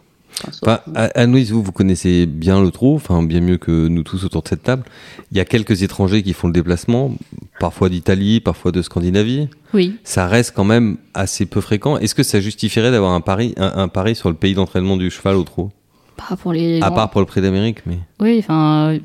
[0.62, 0.80] Enfin,
[1.16, 4.48] Anne-Louise, vous, vous connaissez bien le trou, enfin bien mieux que nous tous autour de
[4.48, 4.84] cette table.
[5.32, 7.14] Il y a quelques étrangers qui font le déplacement,
[7.60, 9.48] parfois d'Italie, parfois de Scandinavie.
[9.74, 9.98] Oui.
[10.04, 11.98] Ça reste quand même assez peu fréquent.
[11.98, 15.36] Est-ce que ça justifierait d'avoir un pari, un, pari sur le pays d'entraînement du cheval
[15.36, 15.72] au trot
[16.16, 16.82] Pas pour les.
[16.82, 18.00] À part pour le prix d'Amérique, mais.
[18.20, 18.98] Oui, enfin.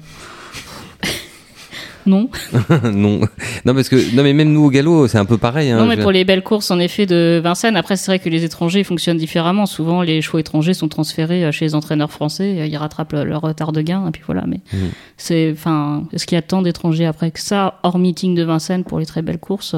[2.07, 2.29] Non.
[2.85, 3.21] non.
[3.65, 5.71] Non, parce que non, mais même nous au galop, c'est un peu pareil.
[5.71, 7.77] Hein, non, mais pour les belles courses, en effet, de Vincennes.
[7.77, 9.67] Après, c'est vrai que les étrangers fonctionnent différemment.
[9.67, 12.61] Souvent, les chevaux étrangers sont transférés euh, chez les entraîneurs français.
[12.61, 14.07] Euh, ils rattrapent leur retard de gain.
[14.09, 14.45] Et puis voilà.
[14.47, 14.91] Mais mhm.
[15.17, 18.85] c'est, enfin, est-ce qu'il y a tant d'étrangers après que ça, hors meeting de Vincennes
[18.85, 19.77] pour les très belles courses?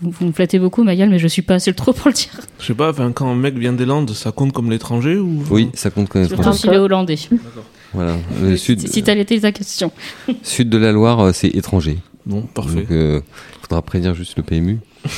[0.00, 2.32] Vous, me flattez beaucoup, Mayal, mais je suis pas assez le trop pour le dire.
[2.58, 5.42] Je sais pas, quand un mec vient des Landes, ça compte comme l'étranger ou?
[5.50, 6.42] Oui, ça compte comme l'étranger.
[6.42, 7.16] Surtout s'il est hollandais.
[7.30, 7.64] D'accord.
[7.94, 8.16] Voilà.
[8.42, 9.92] Le sud, si, tu été ta question.
[10.42, 11.98] Sud de la Loire, euh, c'est étranger.
[12.26, 12.86] Bon, parfait.
[12.90, 13.20] Il euh,
[13.62, 14.78] faudra prévenir juste le PMU.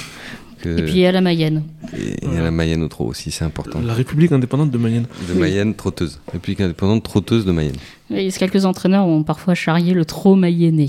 [0.64, 1.62] Et puis à la Mayenne.
[1.96, 3.80] Et, à la Mayenne au trop aussi, c'est important.
[3.84, 5.06] La République indépendante de Mayenne.
[5.28, 6.20] De Mayenne, trotteuse.
[6.32, 7.76] République indépendante, trotteuse de Mayenne.
[8.10, 10.88] Oui, quelques entraîneurs ont parfois charrié le trop mayennais.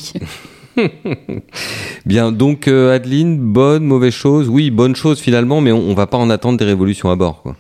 [2.06, 6.08] Bien, donc euh, Adeline, bonne, mauvaise chose Oui, bonne chose finalement, mais on, on va
[6.08, 7.44] pas en attendre des révolutions à bord.
[7.44, 7.56] Quoi.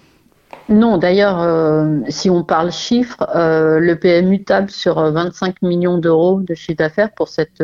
[0.69, 5.97] Non, d'ailleurs, euh, si on parle chiffres, euh, le PMU table sur 25 euh, millions
[5.97, 7.63] d'euros de chiffre d'affaires pour cette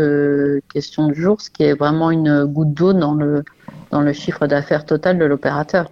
[0.73, 3.43] question du jour, ce qui est vraiment une goutte d'eau dans le,
[3.91, 5.91] dans le chiffre d'affaires total de l'opérateur.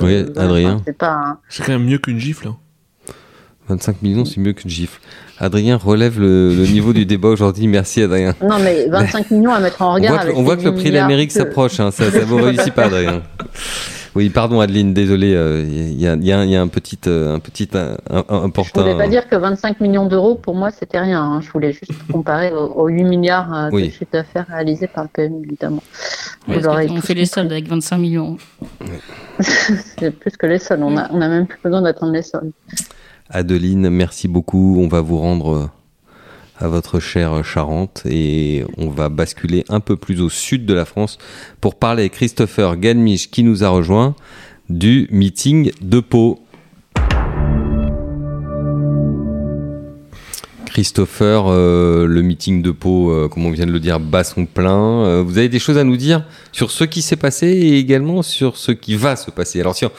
[0.00, 0.80] oui, Adrien.
[0.86, 2.48] C'est pas quand même mieux qu'une gifle.
[3.68, 3.98] 25 hein.
[4.02, 5.00] millions, c'est mieux qu'une gifle.
[5.38, 7.66] Adrien relève le, niveau du débat aujourd'hui.
[7.66, 8.34] Merci, Adrien.
[8.40, 10.24] Non, mais 25 millions à mettre en regard.
[10.34, 11.80] On voit que, le prix d'Amérique s'approche.
[11.80, 11.90] Hein.
[11.90, 13.22] ça ne vous réussit pas, Adrien.
[14.16, 15.32] Oui, pardon Adeline, désolé,
[15.68, 18.62] il y, a, un petit, un petit important.
[18.74, 21.22] Je voulais pas dire que 25 millions d'euros, pour moi, c'était rien.
[21.22, 21.40] Hein.
[21.42, 25.44] Je voulais juste comparer aux, 8 milliards euh, de chiffre d'affaires réalisés par le PMU,
[25.44, 25.82] évidemment.
[26.48, 28.38] on fait les soldes avec 25 millions.
[29.40, 30.82] C'est plus que les soldes.
[30.82, 32.52] On n'a a même plus besoin d'attendre les soldes.
[33.28, 34.78] Adeline, merci beaucoup.
[34.80, 35.70] On va vous rendre euh,
[36.58, 40.84] à votre chère Charente et on va basculer un peu plus au sud de la
[40.84, 41.18] France
[41.60, 44.14] pour parler Christopher Ganmich qui nous a rejoint
[44.68, 46.40] du meeting de Pau.
[50.66, 54.44] Christopher, euh, le meeting de Pau, euh, comme on vient de le dire, bat son
[54.44, 55.04] plein.
[55.06, 58.22] Euh, vous avez des choses à nous dire sur ce qui s'est passé et également
[58.22, 59.60] sur ce qui va se passer.
[59.60, 59.90] Alors si on,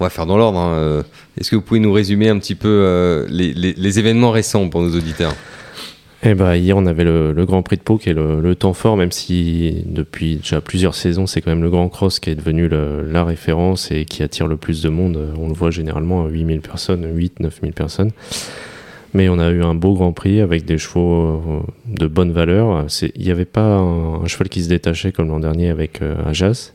[0.00, 1.04] va faire dans l'ordre, hein,
[1.38, 5.34] est-ce que vous pouvez nous résumer un petit peu les événements récents pour nos auditeurs?
[6.26, 8.96] Eh ben, hier, on avait le, Grand Prix de Pau qui est le, temps fort,
[8.96, 12.68] même si depuis déjà plusieurs saisons, c'est quand même le Grand Cross qui est devenu
[12.68, 15.34] la référence et qui attire le plus de monde.
[15.38, 18.10] On le voit généralement à 8000 personnes, 8 9000 personnes.
[19.14, 22.86] Mais on a eu un beau Grand Prix avec des chevaux euh, de bonne valeur.
[23.14, 26.73] Il n'y avait pas un, cheval qui se détachait comme l'an dernier avec euh, Ajas.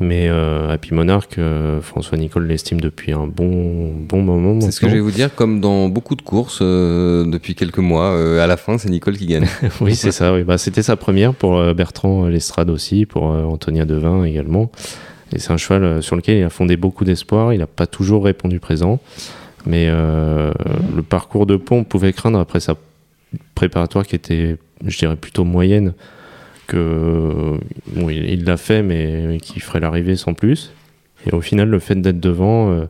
[0.00, 1.38] Mais euh, Happy Monarch,
[1.82, 4.60] François Nicole l'estime depuis un bon, bon moment.
[4.62, 8.42] C'est ce que je vais vous dire, comme dans beaucoup de courses depuis quelques mois,
[8.42, 9.46] à la fin, c'est Nicole qui gagne.
[9.80, 10.32] oui, c'est ça.
[10.32, 10.42] Oui.
[10.42, 14.70] Bah, C'était sa première pour Bertrand Lestrade aussi, pour Antonia Devin également.
[15.32, 17.52] Et c'est un cheval sur lequel il a fondé beaucoup d'espoir.
[17.52, 19.00] Il n'a pas toujours répondu présent.
[19.66, 20.52] Mais euh,
[20.94, 22.76] le parcours de pont, on pouvait craindre après sa
[23.54, 25.92] préparatoire qui était, je dirais, plutôt moyenne,
[26.70, 27.58] que
[28.08, 30.72] il l'a fait, mais qu'il ferait l'arrivée sans plus.
[31.26, 32.86] Et au final, le fait d'être devant, euh,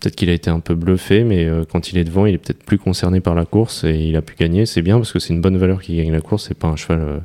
[0.00, 2.38] peut-être qu'il a été un peu bluffé, mais euh, quand il est devant, il est
[2.38, 4.66] peut-être plus concerné par la course et il a pu gagner.
[4.66, 6.76] C'est bien parce que c'est une bonne valeur qui gagne la course, c'est pas un
[6.76, 7.22] cheval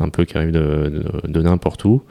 [0.00, 2.02] un peu qui arrive de, de n'importe où.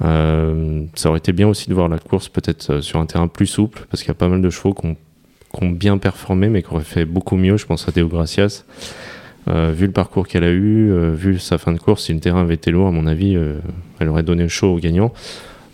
[0.00, 3.86] ça aurait été bien aussi de voir la course peut-être sur un terrain plus souple,
[3.90, 4.96] parce qu'il y a pas mal de chevaux qui ont
[5.56, 7.56] qui ont bien performé, mais qui auraient fait beaucoup mieux.
[7.56, 8.64] Je pense à Théo Gracias.
[9.48, 12.20] Euh, vu le parcours qu'elle a eu, euh, vu sa fin de course, si le
[12.20, 13.58] terrain avait été lourd, à mon avis, euh,
[14.00, 15.12] elle aurait donné chaud aux gagnants.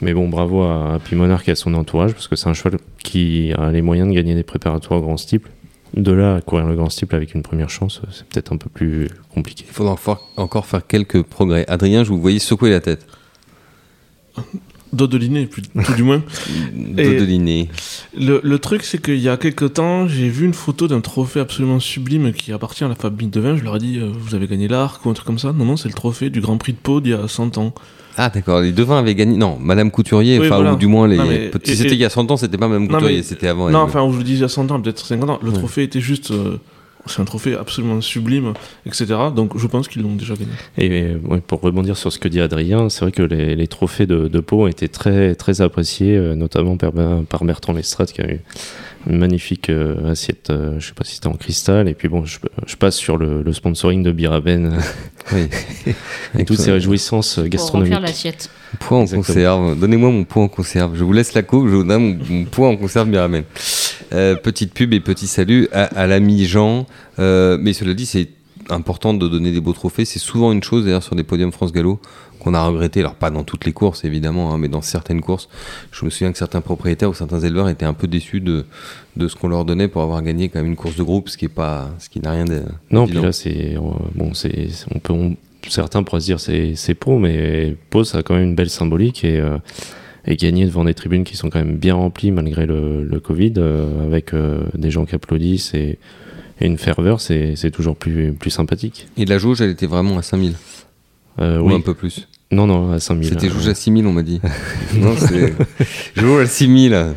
[0.02, 3.52] Mais bon, bravo à, Pimonard et à son entourage, parce que c'est un cheval qui
[3.56, 5.50] a les moyens de gagner des préparatoires grand steeple.
[5.94, 8.70] De là à courir le grand steeple avec une première chance, c'est peut-être un peu
[8.70, 9.64] plus compliqué.
[9.68, 9.96] Il faudra
[10.36, 11.66] encore faire quelques progrès.
[11.68, 13.06] Adrien, je vous voyais secouer la tête.
[14.92, 16.22] Dodeliné, tout du moins.
[16.74, 17.68] Dodeliné.
[18.18, 21.40] Le, le truc, c'est qu'il y a quelques temps, j'ai vu une photo d'un trophée
[21.40, 23.56] absolument sublime qui appartient à la famille de vin.
[23.56, 25.52] Je leur ai dit, euh, vous avez gagné l'arc ou un truc comme ça.
[25.52, 27.72] Non, non, c'est le trophée du Grand Prix de Pau d'il y a 100 ans.
[28.16, 29.36] Ah d'accord, les devins avaient gagné.
[29.36, 31.50] Non, Madame Couturier, enfin ou du moins les.
[31.64, 33.70] c'était il y a 100 ans, c'était pas Madame Couturier, c'était avant.
[33.70, 35.38] Non, enfin, je vous dis il y a 100 ans, peut-être 50 ans.
[35.42, 36.58] Le trophée était juste euh,
[37.06, 38.52] c'est un trophée absolument sublime,
[38.86, 39.06] etc.
[39.34, 40.52] Donc je pense qu'ils l'ont déjà gagné.
[40.78, 44.40] Et pour rebondir sur ce que dit Adrien, c'est vrai que les, trophées de, de,
[44.40, 46.92] Pau ont été très, très appréciés, euh, notamment par,
[47.28, 48.40] par Bertrand Lestrade qui a eu
[49.08, 51.88] une magnifique euh, assiette, euh, je sais pas si c'était en cristal.
[51.88, 52.38] Et puis bon, je,
[52.76, 54.78] passe sur le, sponsoring de Biraben
[55.32, 55.48] oui.
[56.38, 57.92] et toutes ces réjouissances gastronomiques.
[57.92, 58.50] Pour l'assiette.
[58.78, 59.78] Point en conserve.
[59.78, 60.96] Donnez-moi mon point en conserve.
[60.96, 63.44] Je vous laisse la coupe, je vous donne mon, point en conserve Biraben.
[64.12, 66.86] Euh, petite pub et petit salut à, l'ami Jean.
[67.18, 68.28] Euh, mais cela dit, c'est
[68.68, 70.04] important de donner des beaux trophées.
[70.04, 72.00] C'est souvent une chose, d'ailleurs, sur des podiums France Gallo,
[72.42, 73.00] qu'on a regretté.
[73.00, 75.48] Alors, pas dans toutes les courses, évidemment, hein, mais dans certaines courses.
[75.90, 78.64] Je me souviens que certains propriétaires ou certains éleveurs étaient un peu déçus de,
[79.16, 81.36] de ce qu'on leur donnait pour avoir gagné quand même une course de groupe, ce
[81.36, 82.62] qui est pas, ce qui n'a rien de.
[82.90, 83.76] Non, puis là, c'est,
[84.14, 85.14] bon, c'est, on peut,
[85.68, 88.70] certains pourraient se dire c'est, c'est Pau, mais Pau, ça a quand même une belle
[88.70, 89.58] symbolique et, euh,
[90.26, 93.54] et gagner devant des tribunes qui sont quand même bien remplies malgré le, le Covid,
[93.56, 95.98] euh, avec euh, des gens qui applaudissent et,
[96.60, 99.08] une ferveur, c'est toujours plus, plus sympathique.
[99.16, 100.54] Et la jauge, elle était vraiment à 5000
[101.40, 103.30] euh, Ou un peu plus Non, non, à 5000.
[103.30, 104.40] C'était jauge à 6000, on m'a dit.
[104.94, 105.54] non, c'est
[106.14, 107.14] jauge à 6000.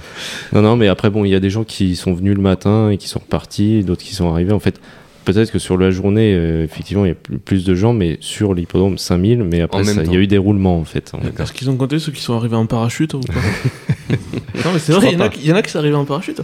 [0.54, 2.90] Non, non, mais après, bon, il y a des gens qui sont venus le matin
[2.90, 4.54] et qui sont repartis, d'autres qui sont arrivés.
[4.54, 4.80] En fait,
[5.26, 8.54] peut-être que sur la journée, euh, effectivement, il y a plus de gens, mais sur
[8.54, 11.12] l'hippodrome 5000, mais après, il y a eu des roulements en fait.
[11.38, 13.34] Est-ce qu'ils ont compté ceux qui sont arrivés en parachute ou pas
[14.64, 16.42] Non, mais c'est vrai, il y, en a qui sont arrivés en parachute.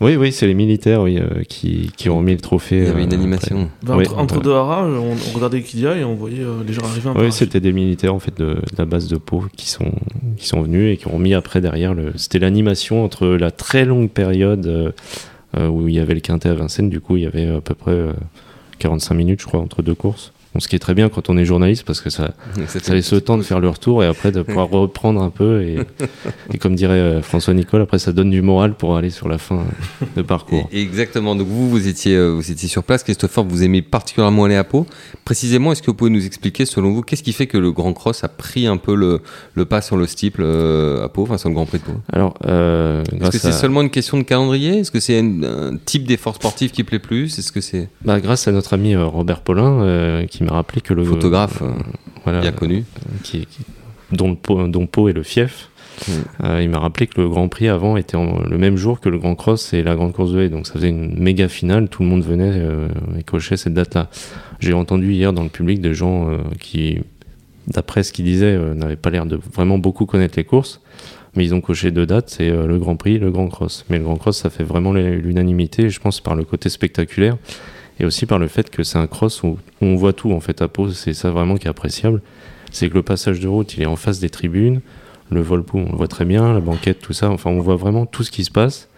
[0.00, 2.78] Oui, oui, c'est les militaires oui, euh, qui, qui, ont mis le trophée.
[2.78, 3.68] Il y avait une euh, animation.
[3.82, 7.32] Bah, entre, deux haras, on, regardait Kidia et on voyait les gens arriver en Oui,
[7.32, 9.92] c'était des militaires en fait de, la base de Pau qui sont,
[10.36, 12.12] qui sont venus et qui ont mis après derrière le.
[12.16, 14.94] C'était l'animation entre la très longue période
[15.56, 16.90] euh, où il y avait le quintet à Vincennes.
[16.90, 17.96] Du coup, il y avait à peu près
[18.80, 21.36] 45 euh, minutes, je crois, entre deux courses ce qui est très bien quand on
[21.36, 22.32] est journaliste parce que ça,
[22.66, 25.62] ça laisse le temps de faire le retour et après de pouvoir reprendre un peu.
[26.52, 29.38] Et, comme dirait euh, François Nicole, après ça donne du moral pour aller sur la
[29.38, 29.64] fin
[30.16, 30.68] de parcours.
[30.72, 31.34] exactement.
[31.34, 33.02] Donc vous, vous étiez, euh, vous étiez sur place.
[33.02, 34.86] Christopher, vous aimez particulièrement aller à Pau.
[35.24, 37.92] Précisément, est-ce que vous pouvez nous expliquer, selon vous, qu'est-ce qui fait que le Grand
[37.92, 39.20] Cross a pris un peu le,
[39.54, 42.00] le pas sur le steeple euh, à Pau, enfin sur le Grand Prix de Pau?
[42.12, 44.78] Alors, est-ce que c'est seulement une question de calendrier?
[44.78, 47.38] Est-ce que c'est un, type d'effort sportif qui plaît plus?
[47.38, 51.04] Est-ce que c'est bah, Grâce à notre ami Robert Paulin, qui m'a rappelé que le
[51.04, 52.84] photographe euh, bien connu,
[53.22, 53.46] qui,
[54.12, 54.36] dont,
[54.68, 55.70] dont Pau est le fief.
[56.06, 56.12] Mm.
[56.44, 59.18] Euh, il m'a rappelé que le Grand Prix avant était le même jour que le
[59.18, 62.02] Grand Cross et la Grande Course de Haie, donc ça faisait une méga finale, tout
[62.02, 64.08] le monde venait euh, et cochait cette date-là.
[64.60, 66.28] J'ai entendu hier dans le public des gens
[66.60, 66.98] qui,
[67.66, 70.80] d'après ce qu'ils disaient, n'avaient pas l'air de vraiment beaucoup connaître les courses,
[71.36, 73.84] mais ils ont coché deux dates, c'est le Grand Prix et le Grand Cross.
[73.88, 77.36] Mais le Grand Cross, ça fait vraiment l'unanimité, je pense, par le côté spectaculaire
[78.00, 80.62] et aussi par le fait que c'est un cross où on voit tout en fait
[80.62, 82.22] à pause, c'est ça vraiment qui est appréciable.
[82.70, 84.80] C'est que le passage de route, il est en face des tribunes,
[85.30, 88.06] le vol on le voit très bien, la banquette, tout ça, enfin on voit vraiment
[88.06, 88.88] tout ce qui se passe.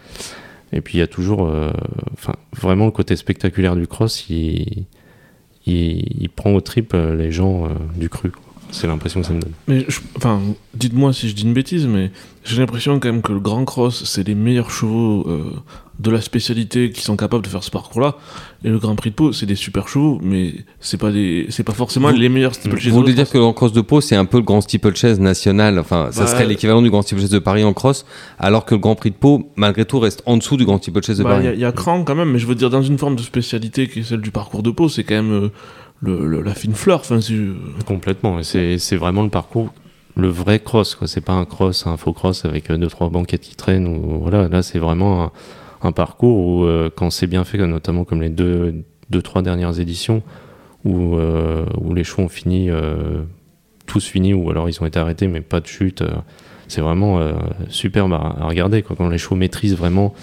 [0.73, 1.71] Et puis il y a toujours, euh,
[2.13, 4.85] enfin vraiment le côté spectaculaire du cross, il,
[5.65, 8.31] il, prend au triple les gens euh, du cru.
[8.71, 9.51] C'est l'impression que ça me donne.
[9.67, 9.85] Mais
[10.15, 10.39] enfin,
[10.73, 12.11] dites-moi si je dis une bêtise, mais
[12.45, 15.51] j'ai l'impression quand même que le Grand Cross, c'est les meilleurs chevaux euh,
[16.01, 18.15] de la spécialité qui sont capables de faire ce parcours-là.
[18.63, 21.63] Et le Grand Prix de Pau, c'est des super chevaux, mais c'est pas des, c'est
[21.63, 22.91] pas forcément les meilleurs steeplechase.
[22.91, 25.19] Vous voulez dire que le Grand Cross de Pau, c'est un peu le Grand steeplechase
[25.19, 25.77] national.
[25.77, 28.05] Enfin, ça serait l'équivalent du Grand steeplechase de Paris en cross,
[28.39, 31.17] alors que le Grand Prix de Pau, malgré tout, reste en dessous du Grand steeplechase
[31.19, 31.49] de bah, Paris.
[31.53, 33.87] Il y, a cran quand même, mais je veux dire dans une forme de spécialité
[33.87, 35.49] qui est celle du parcours de Pau, c'est quand même euh,
[36.01, 37.01] le, la fine fleur.
[37.01, 37.19] Enfin,
[37.85, 38.41] Complètement.
[38.43, 39.71] C'est vraiment le parcours
[40.15, 41.07] le vrai cross, quoi.
[41.07, 44.19] C'est pas un cross, un faux cross avec euh, deux trois banquettes qui traînent ou
[44.19, 44.47] voilà.
[44.49, 45.31] Là, c'est vraiment un,
[45.83, 49.79] un parcours où, euh, quand c'est bien fait, notamment comme les deux, deux trois dernières
[49.79, 50.21] éditions,
[50.85, 53.23] où, euh, où les chevaux ont fini, euh,
[53.85, 56.03] tous finis, ou alors ils ont été arrêtés, mais pas de chute.
[56.67, 57.19] c'est vraiment
[57.67, 60.13] superbe à, regarder, quoi, quand les chevaux maîtrisent vraiment,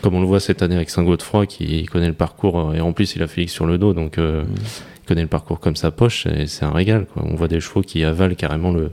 [0.00, 3.14] comme on le voit cette année avec Saint-Godefroy, qui connaît le parcours, et en plus
[3.14, 4.44] il a Félix sur le dos, donc mmh.
[5.02, 7.04] il connaît le parcours comme sa poche, et c'est un régal.
[7.12, 7.24] Quoi.
[7.26, 8.92] On voit des chevaux qui avalent carrément le,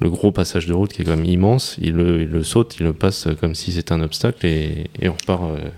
[0.00, 2.76] le gros passage de route qui est quand même immense, il le, il le saute,
[2.78, 5.68] il le passe comme si c'était un obstacle et, et on repart euh,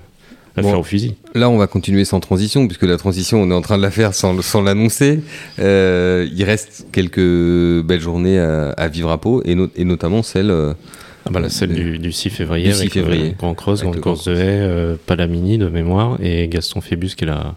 [0.63, 1.15] la faire au fusil.
[1.35, 3.91] Là, on va continuer sans transition, puisque la transition, on est en train de la
[3.91, 5.21] faire sans, sans l'annoncer.
[5.59, 10.51] Euh, il reste quelques belles journées à, à vivre à Pau, et, et notamment celle.
[10.51, 10.75] Euh,
[11.27, 13.35] ah bah, celle du, du, 6 février, du 6 avec février.
[13.39, 17.27] Grand Cross, Grande Course de haie, euh, Palamini de mémoire, et Gaston Phébus qui est
[17.27, 17.55] la,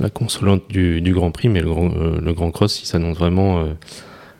[0.00, 3.62] la consolante du, du Grand Prix, mais le Grand, le grand Cross, il s'annonce vraiment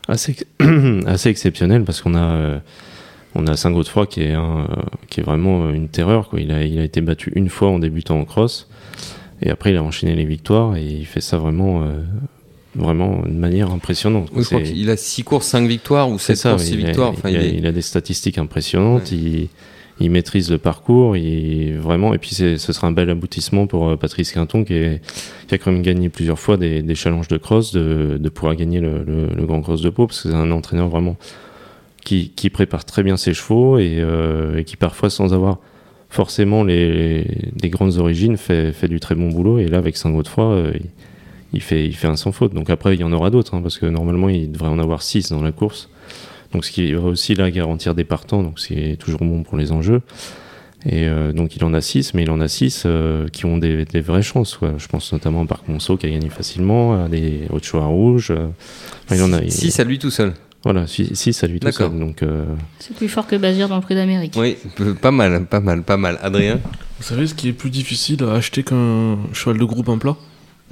[0.09, 0.37] assez,
[1.07, 2.59] assez exceptionnel parce qu'on a, euh,
[3.35, 4.69] on a Saint-Godefroy qui est, un,
[5.09, 6.29] qui est vraiment une terreur.
[6.29, 6.41] Quoi.
[6.41, 8.69] Il, a, il a été battu une fois en débutant en cross
[9.43, 11.83] et après il a enchaîné les victoires et il fait ça vraiment.
[11.83, 12.03] Euh,
[12.77, 14.31] vraiment de manière impressionnante.
[14.35, 17.11] Oui, je crois qu'il a 6 courses, 5 victoires ou 7 courses, 6 victoires.
[17.11, 19.13] Enfin, il, a, il, a, des statistiques impressionnantes.
[20.01, 21.15] Il maîtrise le parcours,
[21.79, 25.71] vraiment, et puis ce sera un bel aboutissement pour euh, Patrice Quinton qui, a quand
[25.71, 29.61] même gagné plusieurs fois des, des challenges de cross, de, de pouvoir gagner le, Grand
[29.61, 31.17] Cross de Pau, parce que c'est un entraîneur vraiment
[32.05, 35.59] qui, prépare très bien ses chevaux et, euh, qui parfois, sans avoir
[36.11, 37.27] forcément les,
[37.63, 39.59] les grandes origines, fait, fait, du très bon boulot.
[39.59, 40.91] Et là, avec Saint-Godefroy, euh, il,
[41.55, 42.53] il, fait, il fait un sans faute.
[42.53, 45.03] Donc après, il y en aura d'autres, hein, parce que normalement, il devrait en avoir
[45.03, 45.89] 6 dans la course.
[46.55, 49.73] Donc ce qui va aussi là garantir des partants, donc c'est toujours bon pour les
[49.73, 50.01] enjeux.
[50.87, 53.59] Et euh, donc il en a 6, mais il en a 6 euh, qui ont
[53.59, 54.61] des, des, vraies chances.
[54.61, 54.75] Ouais.
[54.79, 58.31] Je pense notamment à Parc Monceau qui a gagné facilement, à des Ochoa Rouge.
[58.31, 58.47] Euh,
[59.11, 60.35] il en a 6 à lui tout seul.
[60.63, 61.99] Voilà, 6 à lui tout seul.
[61.99, 62.47] Donc, euh...
[62.79, 64.35] C'est plus fort que Bazir dans le prix d'Amérique.
[64.37, 64.57] Oui,
[65.03, 66.19] pas mal, pas mal, pas mal.
[66.23, 66.61] Adrien?
[66.99, 70.17] Vous savez ce qui est plus difficile à acheter qu'un cheval de groupe en plat?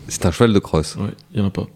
[0.09, 0.97] C'est un cheval de cross.
[0.97, 1.67] Ouais, il n'y en a pas.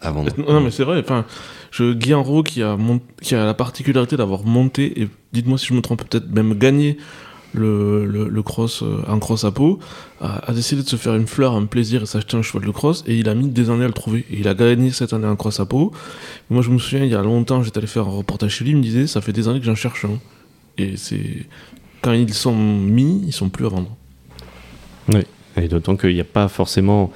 [0.00, 0.24] Avant.
[0.38, 1.00] Non, mais c'est vrai.
[1.00, 1.24] Enfin,
[1.70, 2.76] je, Guy Enro, qui a,
[3.20, 6.98] qui a la particularité d'avoir monté, et dites-moi si je me trompe, peut-être même gagné
[7.54, 9.78] le, le, le cross, euh, un cross à peau,
[10.20, 12.72] a, a, décidé de se faire une fleur, un plaisir et s'acheter un cheval de
[12.72, 14.24] cross, et il a mis des années à le trouver.
[14.30, 15.92] Et il a gagné cette année un cross à peau.
[16.50, 18.72] moi, je me souviens, il y a longtemps, j'étais allé faire un reportage chez lui,
[18.72, 20.18] il me disait, ça fait des années que j'en cherche un.
[20.78, 21.46] Et c'est.
[22.00, 23.96] Quand ils sont mis, ils sont plus à vendre.
[25.12, 25.22] Oui,
[25.56, 27.12] et d'autant qu'il n'y a pas forcément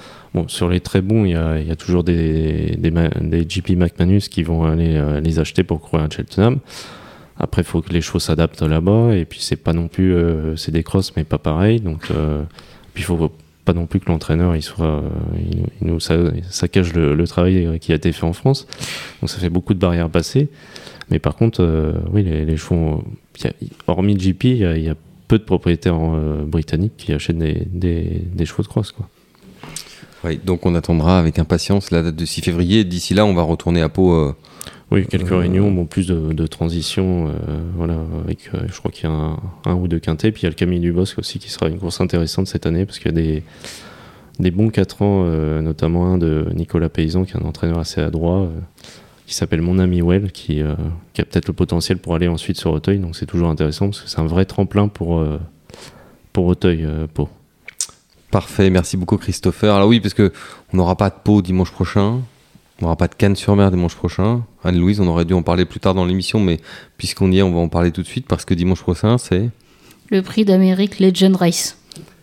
[0.48, 4.96] Sur les très bons, il y a, toujours des, des, des, McManus qui vont aller
[4.96, 6.58] euh, les acheter pour courir à Cheltenham.
[7.38, 9.14] Après, il faut que les choses s'adaptent là-bas.
[9.14, 10.14] Et puis, c'est pas non plus.
[10.14, 11.80] Euh, c'est des crosses, mais pas pareil.
[11.80, 12.42] Donc, euh,
[12.92, 13.30] puis, il faut
[13.64, 15.02] pas non plus que l'entraîneur il soit.
[15.38, 18.66] il, il saccage le, travail qui a été fait en France.
[19.20, 20.48] Donc, ça fait beaucoup de barrières passées.
[21.10, 23.04] Mais par contre, oui, les, chevaux.
[23.86, 24.94] Hormis JP, il y, a
[25.28, 25.98] peu de propriétaires
[26.46, 29.08] britanniques qui achètent des, des, chevaux de cross, quoi.
[30.26, 32.84] Oui, donc on attendra avec impatience la date de 6 février.
[32.84, 34.12] D'ici là, on va retourner à Pau.
[34.12, 34.34] Euh,
[34.90, 37.28] oui, quelques euh, réunions, bon, plus de, de transition.
[37.28, 40.30] Euh, voilà, avec, je crois qu'il y a un, un, ou deux quintés.
[40.32, 42.86] Puis il y a le Camille Dubosc aussi qui sera une course intéressante cette année
[42.86, 43.42] parce qu'il y a des,
[44.38, 48.00] des bons 4 ans, euh, notamment un de Nicolas Paysan qui est un entraîneur assez
[48.00, 48.48] adroit
[49.26, 50.62] qui s'appelle Mon Ami Well, qui,
[51.12, 53.00] qui a peut-être le potentiel pour aller ensuite sur Auteuil.
[53.00, 55.24] Donc c'est toujours intéressant parce que c'est un vrai tremplin pour,
[56.32, 57.28] pour Auteuil, Pau.
[58.36, 59.74] Parfait, merci beaucoup Christopher.
[59.74, 60.30] Alors oui, parce que
[60.70, 62.20] on n'aura pas de Pau dimanche prochain,
[62.78, 64.42] on n'aura pas de Cannes-sur-Mer dimanche prochain.
[64.62, 66.60] Anne-Louise, on aurait dû en parler plus tard dans l'émission, mais
[66.98, 69.48] puisqu'on y est, on va en parler tout de suite parce que dimanche prochain, c'est
[70.10, 71.78] le prix d'Amérique Legend Race.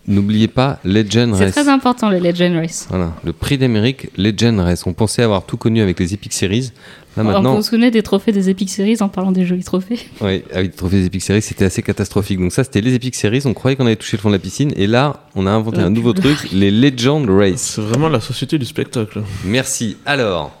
[0.06, 1.52] N'oubliez pas Legend Race.
[1.54, 2.86] C'est très important le Legend Race.
[2.90, 4.86] Voilà, le prix d'Amérique Legend Race.
[4.86, 6.72] On pensait avoir tout connu avec les Epic Series.
[7.16, 7.54] Là, maintenant...
[7.54, 10.00] On se souvenait des trophées des Epic Series en parlant des jolis trophées.
[10.20, 12.38] Oui, avec les trophées des Epic Series, c'était assez catastrophique.
[12.38, 13.42] Donc ça, c'était les Epic Series.
[13.46, 14.72] On croyait qu'on avait touché le fond de la piscine.
[14.76, 17.74] Et là, on a inventé un nouveau truc, les Legend Race.
[17.74, 19.22] C'est vraiment la société du spectacle.
[19.44, 19.96] Merci.
[20.04, 20.52] Alors,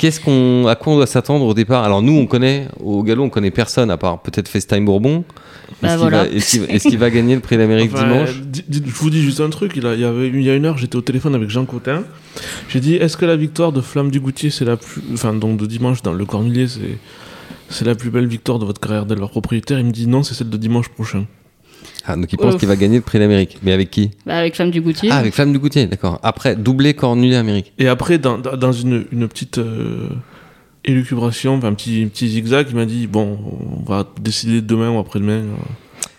[0.00, 1.84] Qu'est-ce qu'on, à quoi on doit s'attendre au départ?
[1.84, 5.24] Alors nous, on connaît au galop, on connaît personne à part peut-être FaceTime Bourbon.
[5.82, 6.18] Bah, Est-ce qu'il voilà.
[6.24, 8.30] va, est-ce qu'il- est-ce qu'il va gagner le prix d'Amérique Enfin, dimanche?
[8.30, 9.72] euh, je vous dis juste un truc.
[9.76, 11.66] Il, a- il y avait, il y a une heure, j'étais au téléphone avec Jean
[11.66, 12.02] Cotin.
[12.70, 15.02] J'ai dit est-ce que la victoire de Flamme du Goutier, c'est la plus.
[15.12, 16.96] Enfin, donc de dimanche dans le Cornulier, c'est.
[17.72, 19.78] C'est la plus belle victoire de votre carrière d'éleveur propriétaire?
[19.78, 21.26] Il me dit non, c'est celle de dimanche prochain.
[22.12, 23.58] Ah, donc il pense qu'il va gagner le prix d'Amérique.
[23.62, 24.10] Mais avec qui?
[24.26, 25.08] Bah, avec Flamme du Goutier.
[25.12, 26.18] Ah, avec Flamme du Goutier, d'accord.
[26.22, 27.72] Après, doublé Cornulier Amérique.
[27.78, 30.08] Et après, dans, une, une petite euh,
[30.84, 33.38] élucubration, un petit, petit zigzag, il m'a dit bon,
[33.78, 35.32] on va décider demain ou après-demain.
[35.40, 35.54] euh.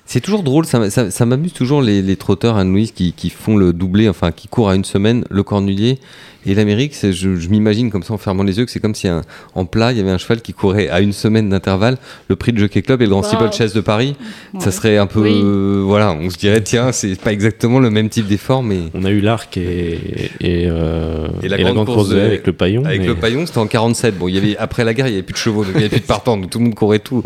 [0.06, 3.56] C'est toujours drôle, ça, ça, ça m'amuse toujours les, les trotteurs Anne-Louise qui, qui font
[3.56, 6.00] le doublé, enfin qui courent à une semaine, le Cornulier
[6.46, 6.96] et l'Amérique.
[6.96, 9.22] c'est- Je, je m'imagine comme ça en fermant les yeux que c'est comme si un-
[9.56, 11.98] en plat il y avait un cheval qui courait à une semaine d'intervalle
[12.30, 13.28] le prix de Jockey Club et le Grand Wow.
[13.28, 14.16] Steeplechase de Paris.
[14.60, 15.22] Ça serait un peu.
[15.22, 15.32] Oui.
[15.44, 18.80] euh, voilà, on se dirait tiens, c'est pas exactement le même type d'effort, mais.
[18.94, 20.00] On a eu l'arc et,
[20.40, 22.86] et, euh, Et la grande course de de- haie avec le paillon.
[22.86, 24.18] Avec mais- le paillon, c'était en 47.
[24.18, 25.80] Bon, il y avait, après la guerre, il n'y avait plus de chevaux, donc il
[25.80, 27.24] n'y avait plus de partants, donc tout le monde courait tout.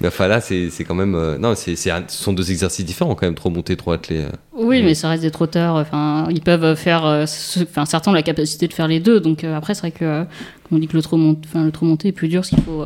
[0.00, 1.14] Mais enfin là, c'est c'est quand même.
[1.14, 3.92] euh, non, c'est c'est un- ce sont deux exercices différents quand même, trop monter, trop
[3.92, 4.22] attelé.
[4.58, 5.74] Oui, mais ça reste des trotteurs.
[5.76, 7.04] Enfin, ils peuvent faire.
[7.04, 9.20] euh, ce- Enfin, certains ont la capacité de faire les deux.
[9.20, 10.24] Donc euh, après, c'est vrai que, euh,
[10.68, 11.36] comme on dit que le trop, mont...
[11.44, 12.82] enfin, le trop monté est plus dur, parce qu'il faut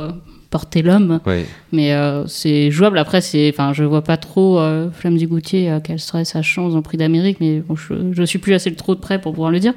[0.49, 1.21] porter l'homme.
[1.25, 1.45] Ouais.
[1.71, 2.97] Mais euh, c'est jouable.
[2.97, 3.49] Après, c'est.
[3.53, 6.81] Enfin, je vois pas trop euh, Flamme du Goutier euh, quelle serait sa chance en
[6.81, 7.37] Prix d'Amérique.
[7.39, 9.73] Mais bon, je, je suis plus assez le trop de près pour pouvoir le dire.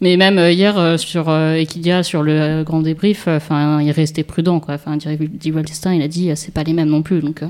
[0.00, 4.60] Mais même hier sur Equidia, sur le grand débrief, enfin, il restait prudent.
[4.60, 4.74] Quoi.
[4.74, 7.20] Enfin, Di Waldstein, il a dit, c'est pas les mêmes non plus.
[7.20, 7.42] Donc.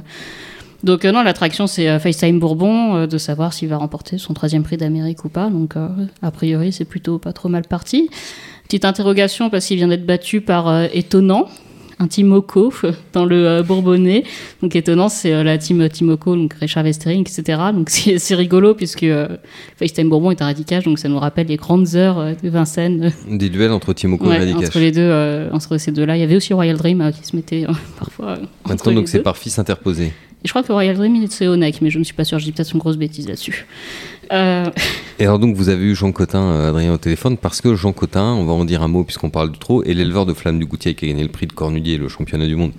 [0.85, 4.35] Donc euh, non, l'attraction c'est euh, FaceTime Bourbon, euh, de savoir s'il va remporter son
[4.35, 5.51] troisième prix d'Amérique ou pas.
[5.51, 8.11] Donc a priori c'est plutôt pas trop mal parti.
[8.65, 11.49] Petite interrogation parce qu'il vient d'être battu par Étonnant,
[11.99, 12.73] un Timoco
[13.13, 14.25] dans le euh, Bourbonnais.
[14.63, 17.61] Donc Étonnant c'est euh, la team Timoco, donc Richard Westering, etc.
[17.73, 19.29] Donc c'est rigolo puisque euh,
[19.77, 23.13] FaceTime Bourbon est un radicage, donc ça nous rappelle les grandes heures euh, de Vincennes
[23.29, 24.67] Des duels entre Timoko Ouais, et Radicash.
[24.69, 26.17] entre les deux, euh, entre ces deux-là.
[26.17, 28.37] Il y avait aussi Royal Dream euh, qui se mettait euh, parfois euh,
[28.69, 30.05] Maintenant, donc c'est par fils interposé.
[30.07, 32.45] Et je crois que Royal Dream, c'est NEC, mais je ne suis pas sûre, je
[32.45, 33.67] dis peut-être une grosse bêtise là-dessus.
[34.33, 34.71] Euh,
[35.19, 37.93] Et alors donc vous avez eu Jean Cotin, euh, Adrien au téléphone, parce que Jean
[37.93, 40.59] Cotin, on va en dire un mot puisqu'on parle du trot, est l'éleveur de Flamme
[40.59, 42.73] du Goutier qui a gagné le prix de Cornulier, le championnat du monde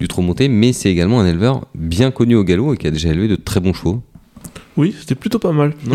[0.00, 2.90] du trot monté, mais c'est également un éleveur bien connu au galop et qui a
[2.90, 4.02] déjà élevé de très bons chevaux.
[4.76, 5.72] Oui, c'était plutôt pas mal.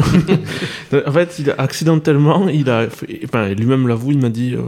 [1.05, 2.87] en fait, il a, accidentellement, il a,
[3.23, 4.61] enfin, lui-même l'avoue, il m'a dit euh,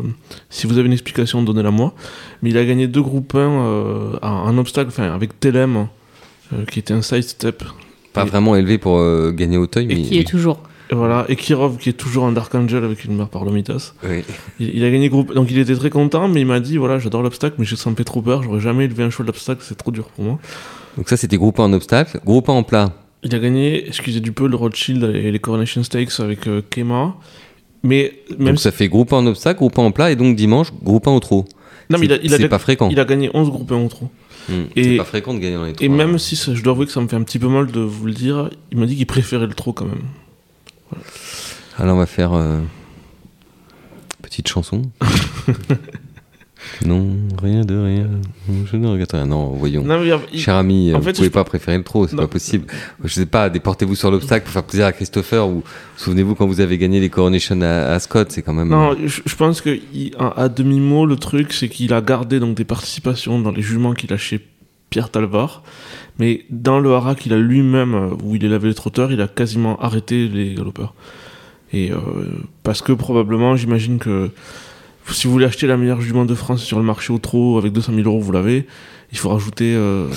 [0.51, 1.95] si vous avez une explication, donnez-la moi.
[2.43, 5.87] Mais il a gagné deux groupes 1 euh, en, en obstacle, enfin, avec Telem,
[6.53, 7.63] euh, qui était un side step.
[8.13, 10.59] Pas Et- vraiment élevé pour euh, gagner Auteuil, mais qui est toujours.
[10.91, 13.93] Et voilà, et Kirov, qui est toujours un Dark Angel avec une mère par Lomitas.
[14.07, 14.23] Oui.
[14.59, 16.99] Il, il a gagné groupe, donc il était très content, mais il m'a dit voilà,
[16.99, 19.91] j'adore l'obstacle, mais me fait trop peur, j'aurais jamais élevé un cheval d'obstacle, c'est trop
[19.91, 20.39] dur pour moi.
[20.97, 22.91] Donc ça c'était groupe 1 en obstacle, groupe 1 en plat.
[23.23, 27.15] Il a gagné, excusez du peu, le Rothschild et les Coronation Stakes avec euh, Kema.
[27.81, 30.35] Mais même donc ça fait groupe 1 en obstacle, groupe 1 en plat et donc
[30.35, 31.45] dimanche groupe 1 au trot.
[31.89, 32.89] non, mais il a, il a, c'est pas fréquent.
[32.91, 34.09] il a gagné 11 groupes 1 au trot.
[34.49, 35.89] Hmm, et- C'est pas fréquent de gagner dans les Et trous.
[35.89, 37.79] même si ça- je dois avouer que ça me fait un petit peu mal de
[37.79, 40.01] vous le dire, il m'a dit qu'il préférait le trot quand même.
[41.77, 42.59] Alors on va faire euh,
[44.21, 44.83] petite chanson.
[46.85, 47.07] non,
[47.41, 48.07] rien de rien.
[48.65, 49.25] Je ne regrette rien.
[49.25, 49.83] Non, voyons.
[49.83, 49.99] Non,
[50.31, 52.65] il Cher ami, en vous fait, pouvez pas préférer le trot, c'est pas possible.
[53.03, 55.63] Je sais pas, déportez-vous sur l'obstacle pour faire plaisir à Christopher ou
[55.97, 58.69] souvenez-vous quand vous avez gagné les Coronation à, à Scott, c'est quand même.
[58.69, 62.55] Non, je, je pense que il- à, demi-mot, le truc, c'est qu'il a gardé donc
[62.55, 64.39] des participations dans les jugements qu'il a chez
[64.89, 65.63] Pierre Talvar.
[66.19, 69.27] Mais dans le haras qu'il a lui-même, euh, où il élevait les trotteurs, il a
[69.27, 70.93] quasiment arrêté les galopeurs.
[71.71, 71.97] Et euh,
[72.61, 74.29] parce que probablement, j'imagine que
[75.09, 77.73] si vous voulez acheter la meilleure jument de France sur le marché au trot avec
[77.73, 78.65] 200 000 euros, vous l'avez.
[79.15, 80.07] Il faut rajouter euh,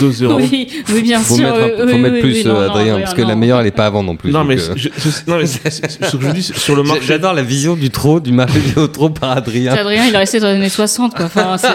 [0.00, 0.34] 2 zéros.
[0.34, 1.44] Oui, oui, bien faut sûr.
[1.44, 3.36] mettre, un- oui, faut oui, mettre oui, plus, non, euh, non, Adrien, parce que la
[3.36, 4.32] meilleure, elle est pas avant non plus.
[4.32, 6.74] Non, mais, euh, je- je- non, mais c'est- c'est- ce que je vous dis, sur
[6.74, 7.02] le marché.
[7.06, 9.72] J'adore la vision du trot, du marché au trot par Adrien.
[9.72, 11.26] Adrien, il est resté dans les années 60, quoi.
[11.26, 11.68] Enfin, c'est-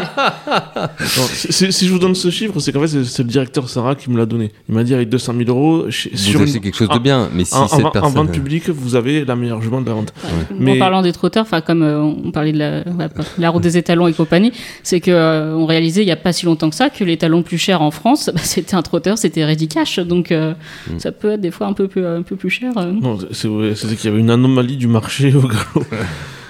[1.17, 3.69] Non, si, si- je vous donne ce chiffre, c'est qu'en fait, c'est- c'est le directeur
[3.69, 4.51] Sarah qui me l'a donné.
[4.67, 6.99] Il m'a dit avec 200 000 euros, Vous sur achetez une- quelque chose de en-
[6.99, 8.13] bien, mais si en, cette vente- en personne.
[8.13, 10.13] vente publique, vous avez la meilleure jument de la vente.
[10.51, 10.57] Mais...
[10.59, 13.63] Mais- En parlant des trotteurs, enfin comme euh, on parlait de la, la, la route
[13.63, 14.51] des étalons et compagnie,
[14.83, 17.37] c'est que euh, on réalisait il y a pas si longtemps que ça que l'étalon
[17.37, 20.53] le plus cher en France, bah, c'était un trotteur, c'était Ready Cash, donc euh,
[20.89, 20.99] Mm.
[20.99, 22.71] ça peut être des fois un peu plus un peu plus cher.
[22.77, 22.91] euh.
[22.91, 25.85] Non, c'est c'était qu'il y avait une anomalie du marché au galop.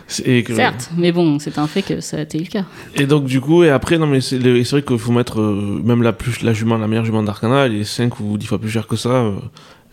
[0.08, 2.66] C'est- Et, que- Certes, mais bon, c'est un fait que ça a été le cas.
[2.96, 5.40] et donc du coup, et après, non mais c'est le- c'est vrai qu'il faut mettre
[5.42, 8.46] euh, même la plus la jument, la meilleure jument d'Arcana, elle est 5 ou 10
[8.46, 9.32] fois plus chère que ça euh,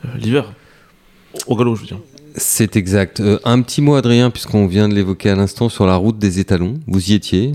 [0.05, 0.53] euh, l'hiver.
[1.47, 1.99] Au galop, je veux dire.
[2.35, 3.21] C'est exact.
[3.21, 6.41] Euh, un petit mot, Adrien, puisqu'on vient de l'évoquer à l'instant sur la route des
[6.41, 6.75] étalons.
[6.87, 7.53] Vous y étiez.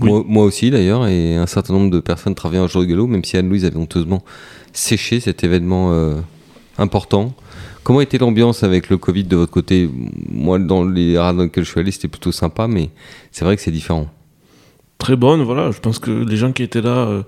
[0.00, 0.08] Oui.
[0.08, 3.06] Moi, moi aussi, d'ailleurs, et un certain nombre de personnes travaillant un jour de galop,
[3.06, 4.24] même si Anne-Louise avait honteusement
[4.72, 6.16] séché cet événement euh,
[6.76, 7.34] important.
[7.84, 9.88] Comment était l'ambiance avec le Covid de votre côté?
[10.28, 12.90] Moi, dans les haras dans lesquels je suis allé, c'était plutôt sympa, mais
[13.30, 14.08] c'est vrai que c'est différent.
[14.98, 15.42] très bonne.
[15.42, 17.22] Voilà, je pense que les gens qui étaient là,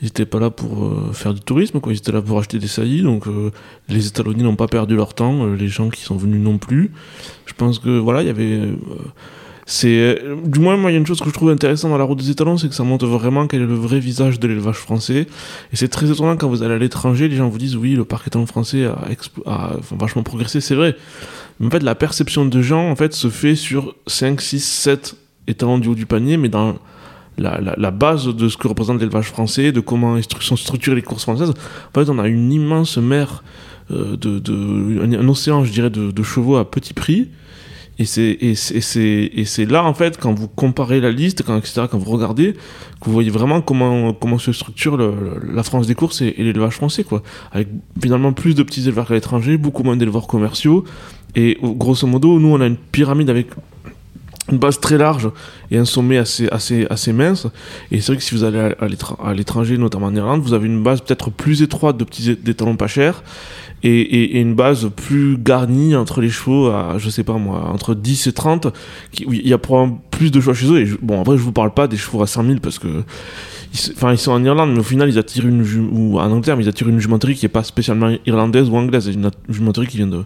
[0.00, 1.92] ils n'étaient pas là pour faire du tourisme, quoi.
[1.92, 3.02] Ils étaient là pour acheter des saillies.
[3.02, 3.26] Donc
[3.88, 6.90] les étalonniers n'ont pas perdu leur temps, les gens qui sont venus non plus.
[7.44, 8.60] Je pense que voilà, il y avait
[9.70, 12.04] c'est du moins moi il y a une chose que je trouve intéressante dans la
[12.04, 14.76] route des étalons c'est que ça montre vraiment quel est le vrai visage de l'élevage
[14.76, 15.26] français.
[15.72, 18.06] Et c'est très étonnant quand vous allez à l'étranger les gens vous disent oui le
[18.06, 18.88] parc étalon français
[19.44, 20.96] a, vachement progressé c'est vrai.
[21.60, 25.16] Mais en fait la perception de gens en fait se fait sur 5, 6, 7
[25.48, 26.78] étalons du haut du panier mais dans
[27.38, 31.50] la, base de ce que représente l'élevage français, de comment sont structurées les courses françaises.
[31.50, 33.42] En fait, on a une immense mer,
[33.90, 37.28] euh, de, un, océan, je dirais, de, chevaux à petit prix,
[38.00, 41.56] et c'est, et c'est, et c'est là, en fait, quand vous comparez la liste, quand,
[41.56, 45.88] etc., quand vous regardez, que vous voyez vraiment comment, comment se structure le, la France
[45.88, 47.24] des courses et, l'élevage français, quoi.
[47.50, 47.66] Avec
[48.00, 50.84] finalement plus de petits éleveurs qu'à l'étranger, beaucoup moins d'éleveurs commerciaux.
[51.34, 53.48] Et grosso modo, nous, on a une pyramide avec
[54.50, 55.28] une base très large
[55.70, 57.48] et un sommet assez, assez, assez mince.
[57.90, 60.82] Et c'est vrai que si vous allez à l'étranger, notamment en Irlande, vous avez une
[60.82, 63.22] base peut-être plus étroite de petits étalons pas chers
[63.82, 68.26] et, une base plus garnie entre les chevaux à, je sais pas moi, entre 10
[68.26, 68.68] et 30.
[69.12, 70.80] Qui, il y a probablement plus de choix chez eux.
[70.80, 73.04] Et bon, après, je vous parle pas des chevaux à 5000 parce que,
[73.94, 76.64] enfin, ils sont en Irlande, mais au final, ils attirent une, ou en Angleterre, mais
[76.64, 79.06] ils attirent une jumenterie qui est pas spécialement irlandaise ou anglaise.
[79.08, 80.24] Une jumenterie qui vient de,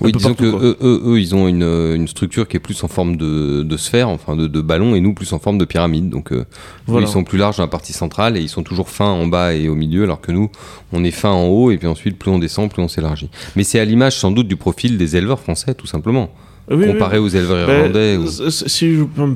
[0.00, 3.16] oui, disons que eux, eux, ils ont une, une, structure qui est plus en forme
[3.16, 6.10] de, de sphère, enfin de, de, ballon, et nous plus en forme de pyramide.
[6.10, 6.44] Donc, euh,
[6.88, 9.54] ils sont plus larges dans la partie centrale et ils sont toujours fins en bas
[9.54, 10.50] et au milieu, alors que nous,
[10.92, 13.30] on est fin en haut, et puis ensuite, plus on descend, plus on s'élargit.
[13.56, 16.30] Mais c'est à l'image sans doute du profil des éleveurs français, tout simplement.
[16.68, 18.18] comparé aux éleveurs ben, irlandais.
[18.50, 19.34] Si je peux me,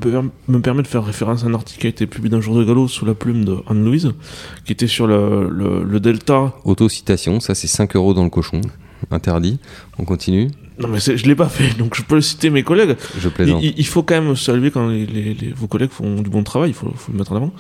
[0.61, 2.65] permettre de faire référence à un article qui a été publié dans le jour de
[2.65, 4.13] galop sous la plume de Anne-Louise,
[4.65, 6.55] qui était sur le, le, le Delta.
[6.65, 8.61] Autocitation, ça c'est 5 euros dans le cochon
[9.11, 9.59] interdit.
[9.99, 10.51] On continue.
[10.79, 12.97] Non, mais je l'ai pas fait, donc je peux citer mes collègues.
[13.19, 13.63] Je plaisante.
[13.63, 16.93] Il, faut quand même saluer quand les, vos collègues font du bon travail, il faut,
[17.11, 17.53] le mettre en avant.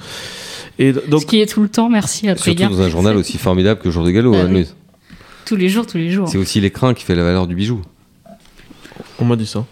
[0.78, 3.36] Et donc, Ce qui est tout le temps, merci à Surtout dans un journal aussi
[3.39, 4.32] formidable que Jour de Galop.
[4.32, 4.47] Bah
[5.45, 6.28] tous les jours, tous les jours.
[6.28, 7.80] C'est aussi l'écran qui fait la valeur du bijou.
[9.18, 9.64] On m'a dit ça.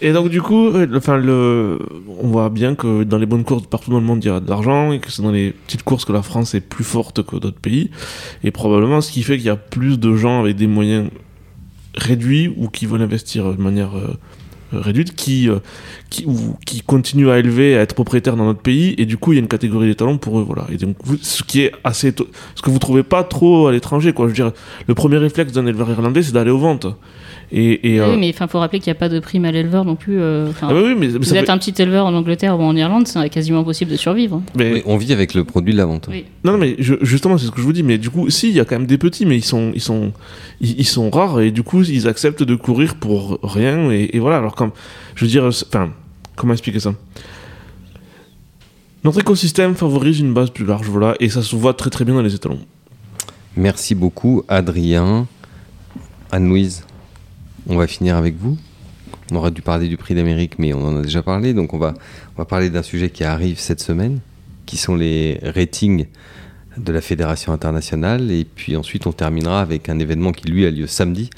[0.00, 1.78] Et donc du coup, enfin, le,
[2.20, 4.40] on voit bien que dans les bonnes courses partout dans le monde il y a
[4.40, 7.22] de l'argent et que c'est dans les petites courses que la France est plus forte
[7.22, 7.90] que d'autres pays.
[8.42, 11.10] Et probablement ce qui fait qu'il y a plus de gens avec des moyens
[11.96, 14.18] réduits ou qui veulent investir de manière euh,
[14.72, 15.58] réduite qui, euh,
[16.10, 19.38] qui, continuent à élever, à être propriétaires dans notre pays et du coup il y
[19.38, 20.42] a une catégorie des talents pour eux.
[20.42, 20.66] Voilà.
[20.70, 22.12] Et donc ce qui est assez.
[22.54, 24.28] Ce que vous trouvez pas trop à l'étranger, quoi.
[24.32, 24.52] Je veux
[24.86, 26.86] le premier réflexe d'un éleveur irlandais c'est d'aller aux ventes.
[27.52, 29.84] Et, oui, euh, mais il faut rappeler qu'il n'y a pas de prime à l'éleveur
[29.84, 30.20] non plus.
[30.20, 33.28] Euh, ah oui, mais, vous êtes un petit éleveur en Angleterre ou en Irlande, c'est
[33.28, 34.42] quasiment impossible de survivre.
[34.56, 36.08] Mais on vit avec le produit de la vente.
[36.44, 37.82] Non, mais justement, c'est ce que je vous dis.
[37.82, 39.80] Mais du coup, si, il y a quand même des petits, mais ils sont, ils
[39.80, 40.12] sont,
[40.60, 43.90] ils, sont rares et du coup, ils acceptent de courir pour rien.
[43.90, 44.38] Et, voilà.
[44.38, 44.72] Alors, comme,
[45.14, 45.90] je veux dire, enfin,
[46.36, 46.94] comment expliquer ça?
[49.04, 52.14] Notre écosystème favorise une base plus large, voilà, et ça se voit très très bien
[52.14, 52.60] dans les étalons.
[53.54, 55.26] Merci beaucoup, Adrien.
[56.32, 56.84] Anne-Louise
[57.68, 58.56] on va finir avec vous.
[59.30, 61.54] On aurait dû parler du prix d'Amérique, mais on en a déjà parlé.
[61.54, 61.94] Donc on va,
[62.48, 64.20] parler d'un sujet qui arrive cette semaine,
[64.66, 66.06] qui sont les ratings
[66.76, 68.30] de la Fédération internationale.
[68.30, 71.30] Et puis ensuite, on terminera avec un événement qui, lui, a lieu samedi,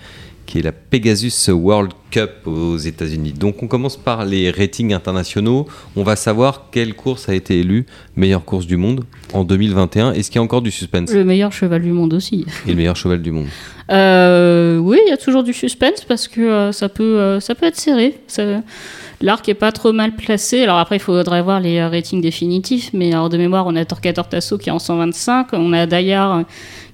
[0.46, 3.32] qui est la Pegasus World Cup aux États-Unis.
[3.32, 5.66] Donc on commence par les ratings internationaux.
[5.96, 7.86] On va savoir quelle course a été élue
[8.16, 10.12] meilleure course du monde en 2021.
[10.12, 11.12] Est-ce qu'il y a encore du suspense?
[11.12, 12.46] Le meilleur cheval du monde aussi.
[12.66, 13.46] Et le meilleur cheval du monde.
[13.90, 17.54] Euh, oui, il y a toujours du suspense parce que euh, ça, peut, euh, ça
[17.54, 18.14] peut être serré.
[19.22, 20.62] L'arc est pas trop mal placé.
[20.62, 22.90] Alors après, il faudrait voir les ratings définitifs.
[22.92, 25.48] Mais alors de mémoire, on a Torquator Tasso qui est en 125.
[25.52, 26.44] On a Dayar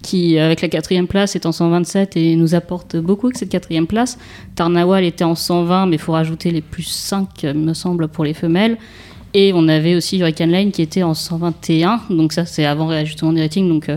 [0.02, 3.86] qui, avec la quatrième place, est en 127 et nous apporte beaucoup avec cette quatrième
[3.86, 4.18] place.
[4.54, 8.34] Tarnawal était en 120, mais il faut rajouter les plus 5, me semble, pour les
[8.34, 8.78] femelles.
[9.34, 12.02] Et on avait aussi Hurricane Line qui était en 121.
[12.10, 13.68] Donc ça, c'est avant réajustement des ratings.
[13.68, 13.88] Donc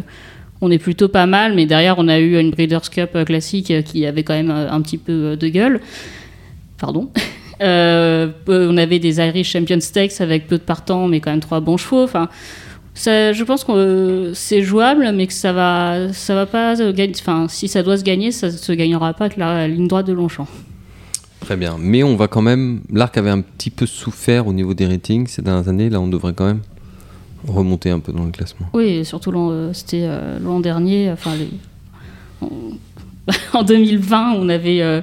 [0.61, 3.71] on est plutôt pas mal, mais derrière, on a eu une Breeders' Cup euh, classique
[3.71, 5.81] euh, qui avait quand même euh, un petit peu de gueule.
[6.77, 7.09] Pardon.
[7.61, 11.77] on avait des Irish Champion Stakes avec peu de partants, mais quand même trois bons
[11.77, 12.03] chevaux.
[12.03, 12.29] Enfin,
[12.95, 17.13] je pense que c'est jouable, mais que ça va, ça va pas gagner.
[17.19, 20.13] Enfin, si ça doit se gagner, ça se gagnera pas avec la ligne droite de
[20.13, 20.47] Longchamp.
[21.41, 22.81] Très bien, mais on va quand même.
[22.91, 25.89] L'arc avait un petit peu souffert au niveau des ratings ces dernières années.
[25.91, 26.61] Là, on devrait quand même
[27.47, 28.67] remonter un peu dans le classement.
[28.73, 31.33] Oui, surtout euh, c'était euh, l'an dernier, enfin
[33.53, 35.01] en 2020, on avait euh,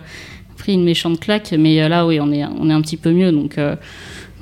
[0.62, 3.32] pris une méchante claque, mais là, oui, on est, on est un petit peu mieux,
[3.32, 3.58] donc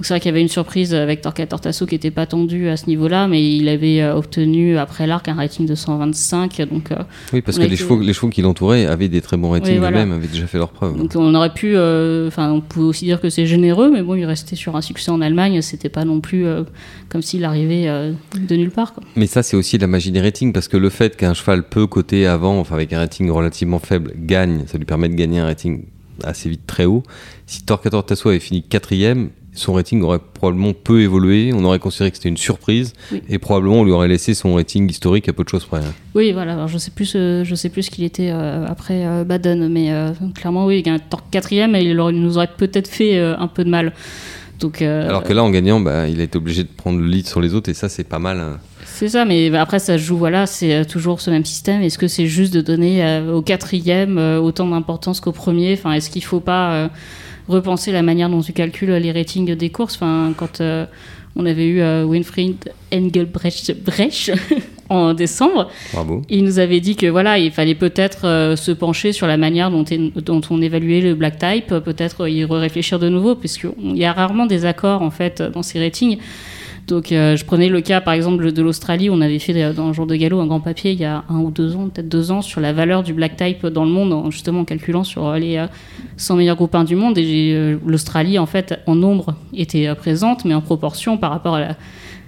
[0.03, 2.77] c'est vrai qu'il y avait une surprise avec Torquay Tortasso qui n'était pas tendu à
[2.77, 6.69] ce niveau-là, mais il avait euh, obtenu après l'arc un rating de 125.
[6.71, 6.97] Donc, euh,
[7.33, 10.13] oui, parce que les, chevaux, les chevaux qui l'entouraient avaient des très bons ratings eux-mêmes,
[10.13, 10.97] avaient déjà fait leur preuve.
[10.97, 14.15] Donc on aurait pu, euh, enfin, on peut aussi dire que c'est généreux, mais bon,
[14.15, 16.47] il restait sur un succès en Allemagne, c'était pas non plus
[17.09, 18.95] comme s'il arrivait de nulle part.
[18.95, 19.03] Quoi.
[19.17, 21.87] Mais ça, c'est aussi la magie des ratings, parce que le fait qu'un cheval peut
[21.87, 25.47] coter avant, enfin avec un rating relativement faible, gagne, ça lui permet de gagner un
[25.47, 25.83] rating
[26.25, 27.03] assez vite très haut.
[27.47, 31.53] Si Torquay Tortasso avait fini quatrième, son rating aurait probablement peu évolué.
[31.55, 32.93] On aurait considéré que c'était une surprise
[33.29, 35.79] et probablement on lui aurait laissé son rating historique à peu de choses près.
[35.79, 35.93] Hein.
[36.15, 36.53] Oui, voilà.
[36.53, 39.69] Alors, je sais plus, euh, je sais plus ce qu'il était euh, après euh, Baden,
[39.69, 39.91] mais
[40.35, 40.99] clairement oui, il un
[41.31, 43.93] quatrième et il, nous aurait peut-être fait un peu de mal.
[44.61, 47.27] Donc, Alors que là, en gagnant, bah, il a été obligé de prendre le lead
[47.27, 48.39] sur les autres et ça, c'est pas mal.
[48.39, 48.59] Hein.
[48.85, 51.81] C'est ça, mais après ça joue, voilà, c'est toujours ce même système.
[51.81, 55.73] Est-ce que c'est juste de donner au quatrième autant d'importance qu'au premier?
[55.73, 56.91] Enfin, est-ce qu'il faut pas
[57.51, 59.97] repenser la manière dont tu calcules les ratings des courses?
[59.97, 60.87] Enfin, quand euh,
[61.37, 63.75] on avait eu euh, Winfried Engelbrecht
[64.91, 65.71] en décembre,
[66.29, 69.71] il nous avait dit que voilà, il fallait peut-être euh, se pencher sur la manière
[69.71, 69.85] dont,
[70.17, 74.47] dont, on évaluait le black type, peut-être y réfléchir de nouveau, puisqu'il y a rarement
[74.47, 76.19] des accords en fait dans ces ratings.
[76.91, 79.11] Donc, euh, je prenais le cas, par exemple, de l'Australie.
[79.11, 81.23] On avait fait euh, dans le jour de galop un grand papier il y a
[81.29, 83.91] un ou deux ans, peut-être deux ans, sur la valeur du black type dans le
[83.91, 85.65] monde, en, justement en calculant sur euh, les
[86.17, 87.17] 100 meilleurs groupes du monde.
[87.17, 91.77] Et l'Australie, en fait, en nombre, était présente, mais en proportion par rapport à la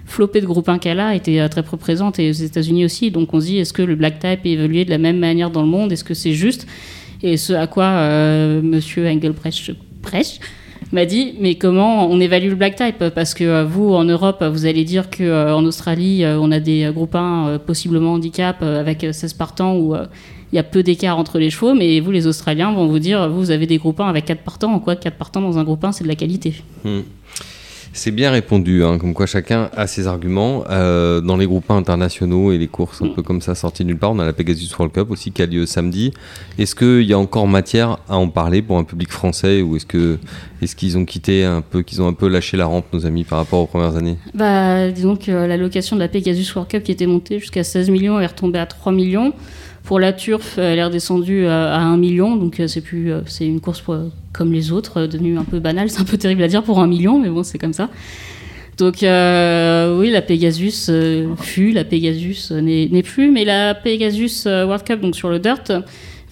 [0.05, 3.11] flopée de groupes 1 qu'elle a était très présente et aux États-Unis aussi.
[3.11, 5.49] Donc, on se dit, est-ce que le black type est évolué de la même manière
[5.49, 5.91] dans le monde?
[5.91, 6.67] Est-ce que c'est juste?
[7.21, 9.71] Et ce à quoi Monsieur Engelbrecht
[10.93, 13.09] m'a dit mais comment on évalue le black type?
[13.15, 16.51] Parce que euh, vous en Europe vous allez dire que euh, en Australie euh, on
[16.51, 21.17] a des groupes 1 possiblement handicap avec 16 partants où il y a peu d'écart
[21.17, 24.07] entre les chevaux mais vous les Australiens vont vous dire vous avez des groupes 1
[24.07, 26.55] avec 4 partants en quoi 4 partants dans un groupe 1 c'est de la qualité?
[26.83, 27.01] Hmm.
[27.95, 30.63] C'est bien répondu, hein, comme quoi chacun a ses arguments.
[30.71, 34.11] Euh, dans les groupes internationaux et les courses un peu comme ça sorties nulle part,
[34.11, 36.11] on a la Pegasus World Cup aussi qui a lieu samedi.
[36.57, 39.85] Est-ce qu'il y a encore matière à en parler pour un public français ou est-ce
[39.85, 40.17] que
[40.63, 43.25] est-ce qu'ils ont quitté un peu, qu'ils ont un peu lâché la rampe, nos amis,
[43.25, 44.17] par rapport aux premières années?
[44.33, 47.91] Bah, disons que la location de la Pegasus World Cup qui était montée jusqu'à 16
[47.91, 49.33] millions est retombée à 3 millions.
[49.83, 53.45] Pour la Turf, elle est redescendue à 1 million, donc euh, c'est plus, euh, c'est
[53.45, 53.83] une course
[54.31, 55.89] comme les autres, euh, devenue un peu banale.
[55.89, 57.89] C'est un peu terrible à dire pour un million, mais bon, c'est comme ça.
[58.77, 60.89] Donc oui, la Pegasus
[61.41, 65.71] fut, la Pegasus n'est plus, mais la Pegasus World Cup, donc sur le dirt,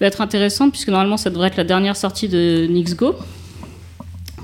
[0.00, 3.14] va être intéressante puisque normalement ça devrait être la dernière sortie de Nixgo.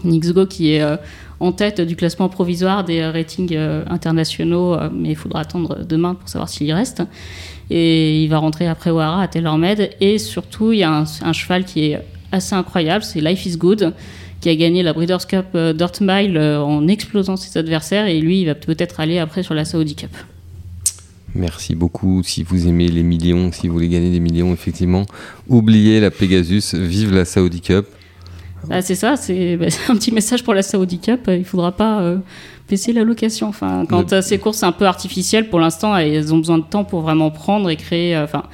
[0.04, 0.98] Nixgo qui est
[1.40, 3.56] en tête du classement provisoire des ratings
[3.90, 7.02] internationaux, mais il faudra attendre demain pour savoir s'il y reste
[7.70, 9.90] et il va rentrer après O'Hara à TaylorMade.
[10.00, 12.00] Et surtout, il y a un, cheval qui est
[12.32, 13.94] assez incroyable, c'est Life is Good,
[14.40, 18.06] qui a gagné la Breeders' Cup euh, Dirt Mile euh, en explosant ses adversaires.
[18.06, 20.10] Et lui, il va peut-être aller après sur la Saudi Cup.
[21.34, 22.22] Merci beaucoup.
[22.22, 25.06] Si vous aimez les millions, si vous voulez gagner des millions, effectivement,
[25.48, 27.86] oubliez la Pegasus, vive la Saudi Cup.
[28.66, 31.22] Bah, c'est ça, c'est bah, un petit message pour la Saudi Cup.
[31.28, 32.18] Il ne faudra pas euh,
[32.68, 33.48] baisser la location.
[33.48, 37.00] Enfin, quand ces courses un peu artificielles, pour l'instant, elles ont besoin de temps pour
[37.00, 38.44] vraiment prendre et créer, euh, enfin,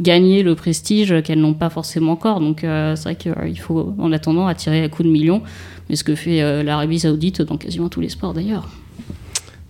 [0.00, 2.40] gagner le prestige qu'elles n'ont pas forcément encore.
[2.40, 5.42] Donc, euh, c'est vrai qu'il faut, en attendant, attirer à coups de millions.
[5.88, 8.68] Mais ce que fait l'Arabie Saoudite dans quasiment tous les sports d'ailleurs.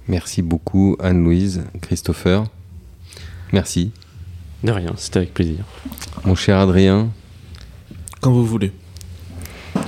[0.08, 2.44] Merci beaucoup, Anne-Louise, Christopher.
[3.52, 3.90] Merci.
[4.62, 5.64] De rien, c'était avec plaisir.
[6.24, 7.10] Mon cher Adrien.
[8.20, 8.72] Quand vous voulez.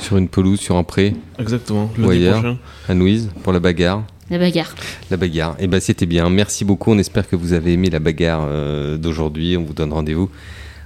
[0.04, 2.58] Sur une pelouse, sur un pré Exactement, le prochain.
[2.86, 4.04] À Louise, pour la bagarre.
[4.28, 4.74] La bagarre.
[5.10, 5.52] La bagarre.
[5.58, 6.28] Et eh ben c'était bien.
[6.28, 6.90] Merci beaucoup.
[6.90, 9.56] On espère que vous avez aimé la bagarre euh, d'aujourd'hui.
[9.56, 10.28] On vous donne rendez-vous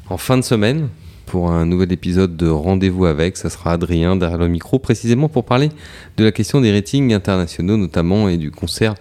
[0.08, 0.88] en fin de semaine
[1.26, 3.36] pour un nouvel épisode de Rendez-vous avec.
[3.36, 5.70] Ça sera Adrien derrière le micro, précisément pour parler
[6.16, 8.94] de la question des ratings internationaux notamment et du concert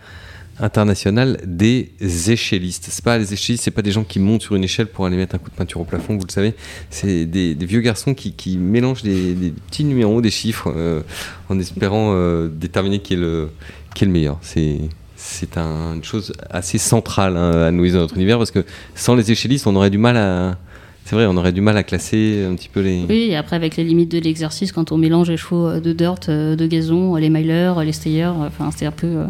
[0.60, 1.92] international des
[2.28, 2.88] échellistes.
[2.90, 5.18] C'est pas les échellistes, c'est pas des gens qui montent sur une échelle pour aller
[5.18, 6.54] mettre un coup de peinture au plafond, vous le savez.
[6.90, 11.02] C'est des, vieux garçons qui, mélangent des, petits numéros, des chiffres, euh,
[11.50, 13.50] en espérant euh, déterminer qui est le,
[13.94, 14.38] qui meilleur.
[14.42, 14.80] C'est
[15.20, 19.66] c'est une chose assez centrale hein, à dans notre univers parce que sans les échellistes,
[19.66, 20.58] on aurait du mal à
[21.06, 23.06] c'est vrai, on aurait du mal à classer un petit peu les.
[23.08, 26.30] Oui, et après, avec les limites de l'exercice, quand on mélange les chevaux de dirt,
[26.30, 29.24] de gazon, les milers, les stayers, enfin, c'est un peu.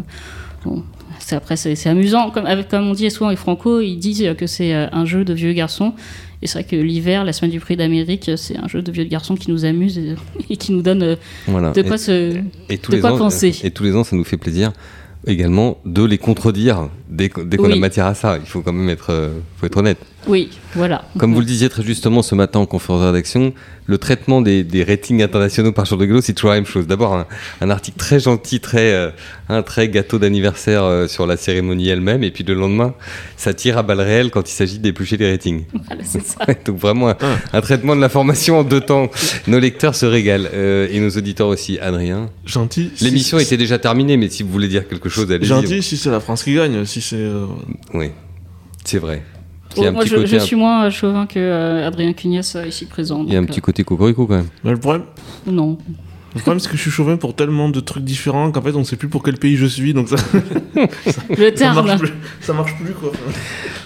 [0.64, 0.82] Bon,
[1.36, 2.30] après, c'est amusant.
[2.30, 5.34] Comme, comme on dit souvent avec Franco, ils disent que c'est euh, un jeu de
[5.34, 5.94] vieux garçons.
[6.40, 9.04] Et c'est vrai que l'hiver, la semaine du prix d'Amérique, c'est un jeu de vieux
[9.04, 13.04] garçons qui nous amuse et, qui nous donne euh, de quoi, se, et tous les
[13.04, 13.58] ans, penser.
[13.64, 14.72] Et tous les ans, ça nous fait plaisir
[15.26, 18.38] également de les contredire dès, qu'on a matière à ça.
[18.38, 19.98] Il faut quand même être, euh, faut être honnête.
[20.28, 21.06] Oui, voilà.
[21.16, 23.54] Comme vous le disiez très justement ce matin en conférence de rédaction,
[23.86, 26.86] le traitement des, ratings internationaux par jour de vélo, c'est toujours la même chose.
[26.86, 27.24] D'abord,
[27.60, 29.10] un, article très gentil, très, euh,
[29.48, 32.94] un très gâteau d'anniversaire euh, sur la cérémonie elle-même, et puis le lendemain,
[33.38, 35.64] ça tire à balles réelles quand il s'agit d'éplucher les ratings.
[35.88, 36.44] Voilà, c'est ça.
[36.66, 37.14] Donc vraiment,
[37.52, 39.10] un, traitement de l'information en deux temps.
[39.46, 41.78] Nos lecteurs se régalent, euh, et nos auditeurs aussi.
[41.78, 42.90] Adrien Gentil.
[43.00, 45.48] L'émission était déjà terminée, mais si vous voulez dire quelque chose, allez-y.
[45.48, 47.26] Gentil si c'est la France qui gagne, si c'est...
[47.94, 48.10] Oui,
[48.84, 49.22] c'est vrai
[49.76, 53.24] moi, je, suis moins chauvin que euh, Adrien Cugnas euh, ici présent.
[53.26, 54.48] Il y a un petit euh, côté cocorico quand même.
[54.64, 55.04] Mais le problème.
[55.46, 55.78] Non.
[56.38, 58.80] Le problème, c'est que je suis chauvin pour tellement de trucs différents qu'en fait, on
[58.80, 59.92] ne sait plus pour quel pays je suis.
[59.92, 60.14] Donc ça,
[61.30, 61.74] le terme.
[61.74, 63.10] Ça marche, plus, ça marche plus, quoi.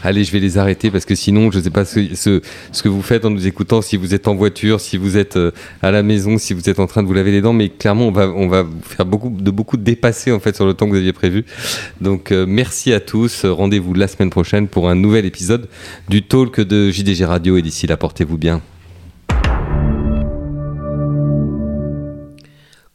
[0.03, 2.88] Allez, je vais les arrêter parce que sinon, je ne sais pas ce, ce, que
[2.90, 5.50] vous faites en nous écoutant, si vous êtes en voiture, si vous êtes euh,
[5.80, 8.09] à la maison, si vous êtes en train de vous laver les dents, mais clairement,
[8.09, 10.84] on va, on va faire beaucoup de beaucoup de dépassés en fait sur le temps
[10.84, 11.46] que vous aviez prévu.
[12.03, 13.46] Donc, euh, merci à tous.
[13.46, 15.70] Rendez-vous la semaine prochaine pour un nouvel épisode
[16.11, 18.61] du talk de JDG Radio et d'ici là, portez-vous bien.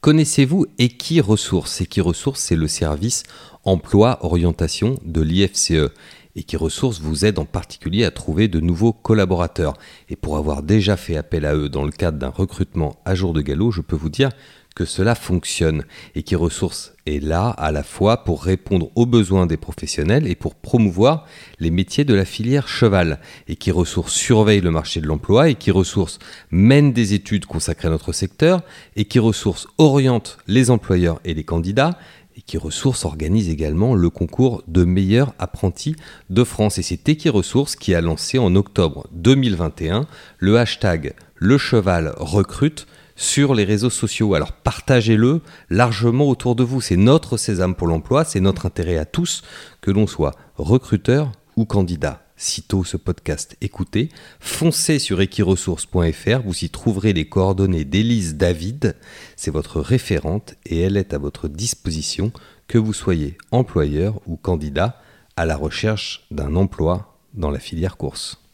[0.08, 3.24] Connaissez-vous Equiresources Equiresources, c'est le service
[3.66, 5.92] emploi orientation de l'IFCE.
[6.38, 9.74] Equiresources vous aide en particulier à trouver de nouveaux collaborateurs.
[10.08, 13.34] Et pour avoir déjà fait appel à eux dans le cadre d'un recrutement à jour
[13.34, 14.30] de galop, je peux vous dire
[14.78, 19.48] que cela fonctionne et qui ressource est là à la fois pour répondre aux besoins
[19.48, 21.26] des professionnels et pour promouvoir
[21.60, 25.56] les métiers de la filière cheval et qui ressource surveille le marché de l'emploi et
[25.56, 26.20] qui ressource
[26.52, 28.62] mène des études consacrées à notre secteur
[28.96, 31.98] et qui ressource oriente les employeurs et les candidats
[32.38, 35.96] et qui ressource organise également le concours de meilleurs apprentis
[36.30, 36.78] de France.
[36.78, 40.06] Et c'est Equiresources qui a lancé en octobre 2021
[40.38, 42.86] le hashtag le cheval recrute
[43.18, 44.34] sur les réseaux sociaux.
[44.36, 46.80] Alors partagez-le largement autour de vous.
[46.80, 49.42] C'est notre sésame pour l'emploi, c'est notre intérêt à tous,
[49.82, 52.24] que l'on soit recruteur ou candidat.
[52.40, 54.10] Sitôt ce podcast écoutez,
[54.40, 58.96] foncez sur equiresources.fr, vous y trouverez les coordonnées d'Élise David,
[59.36, 62.32] c'est votre référente et elle est à votre disposition,
[62.68, 65.02] que vous soyez employeur ou candidat
[65.36, 68.47] à la recherche d'un emploi dans la filière course.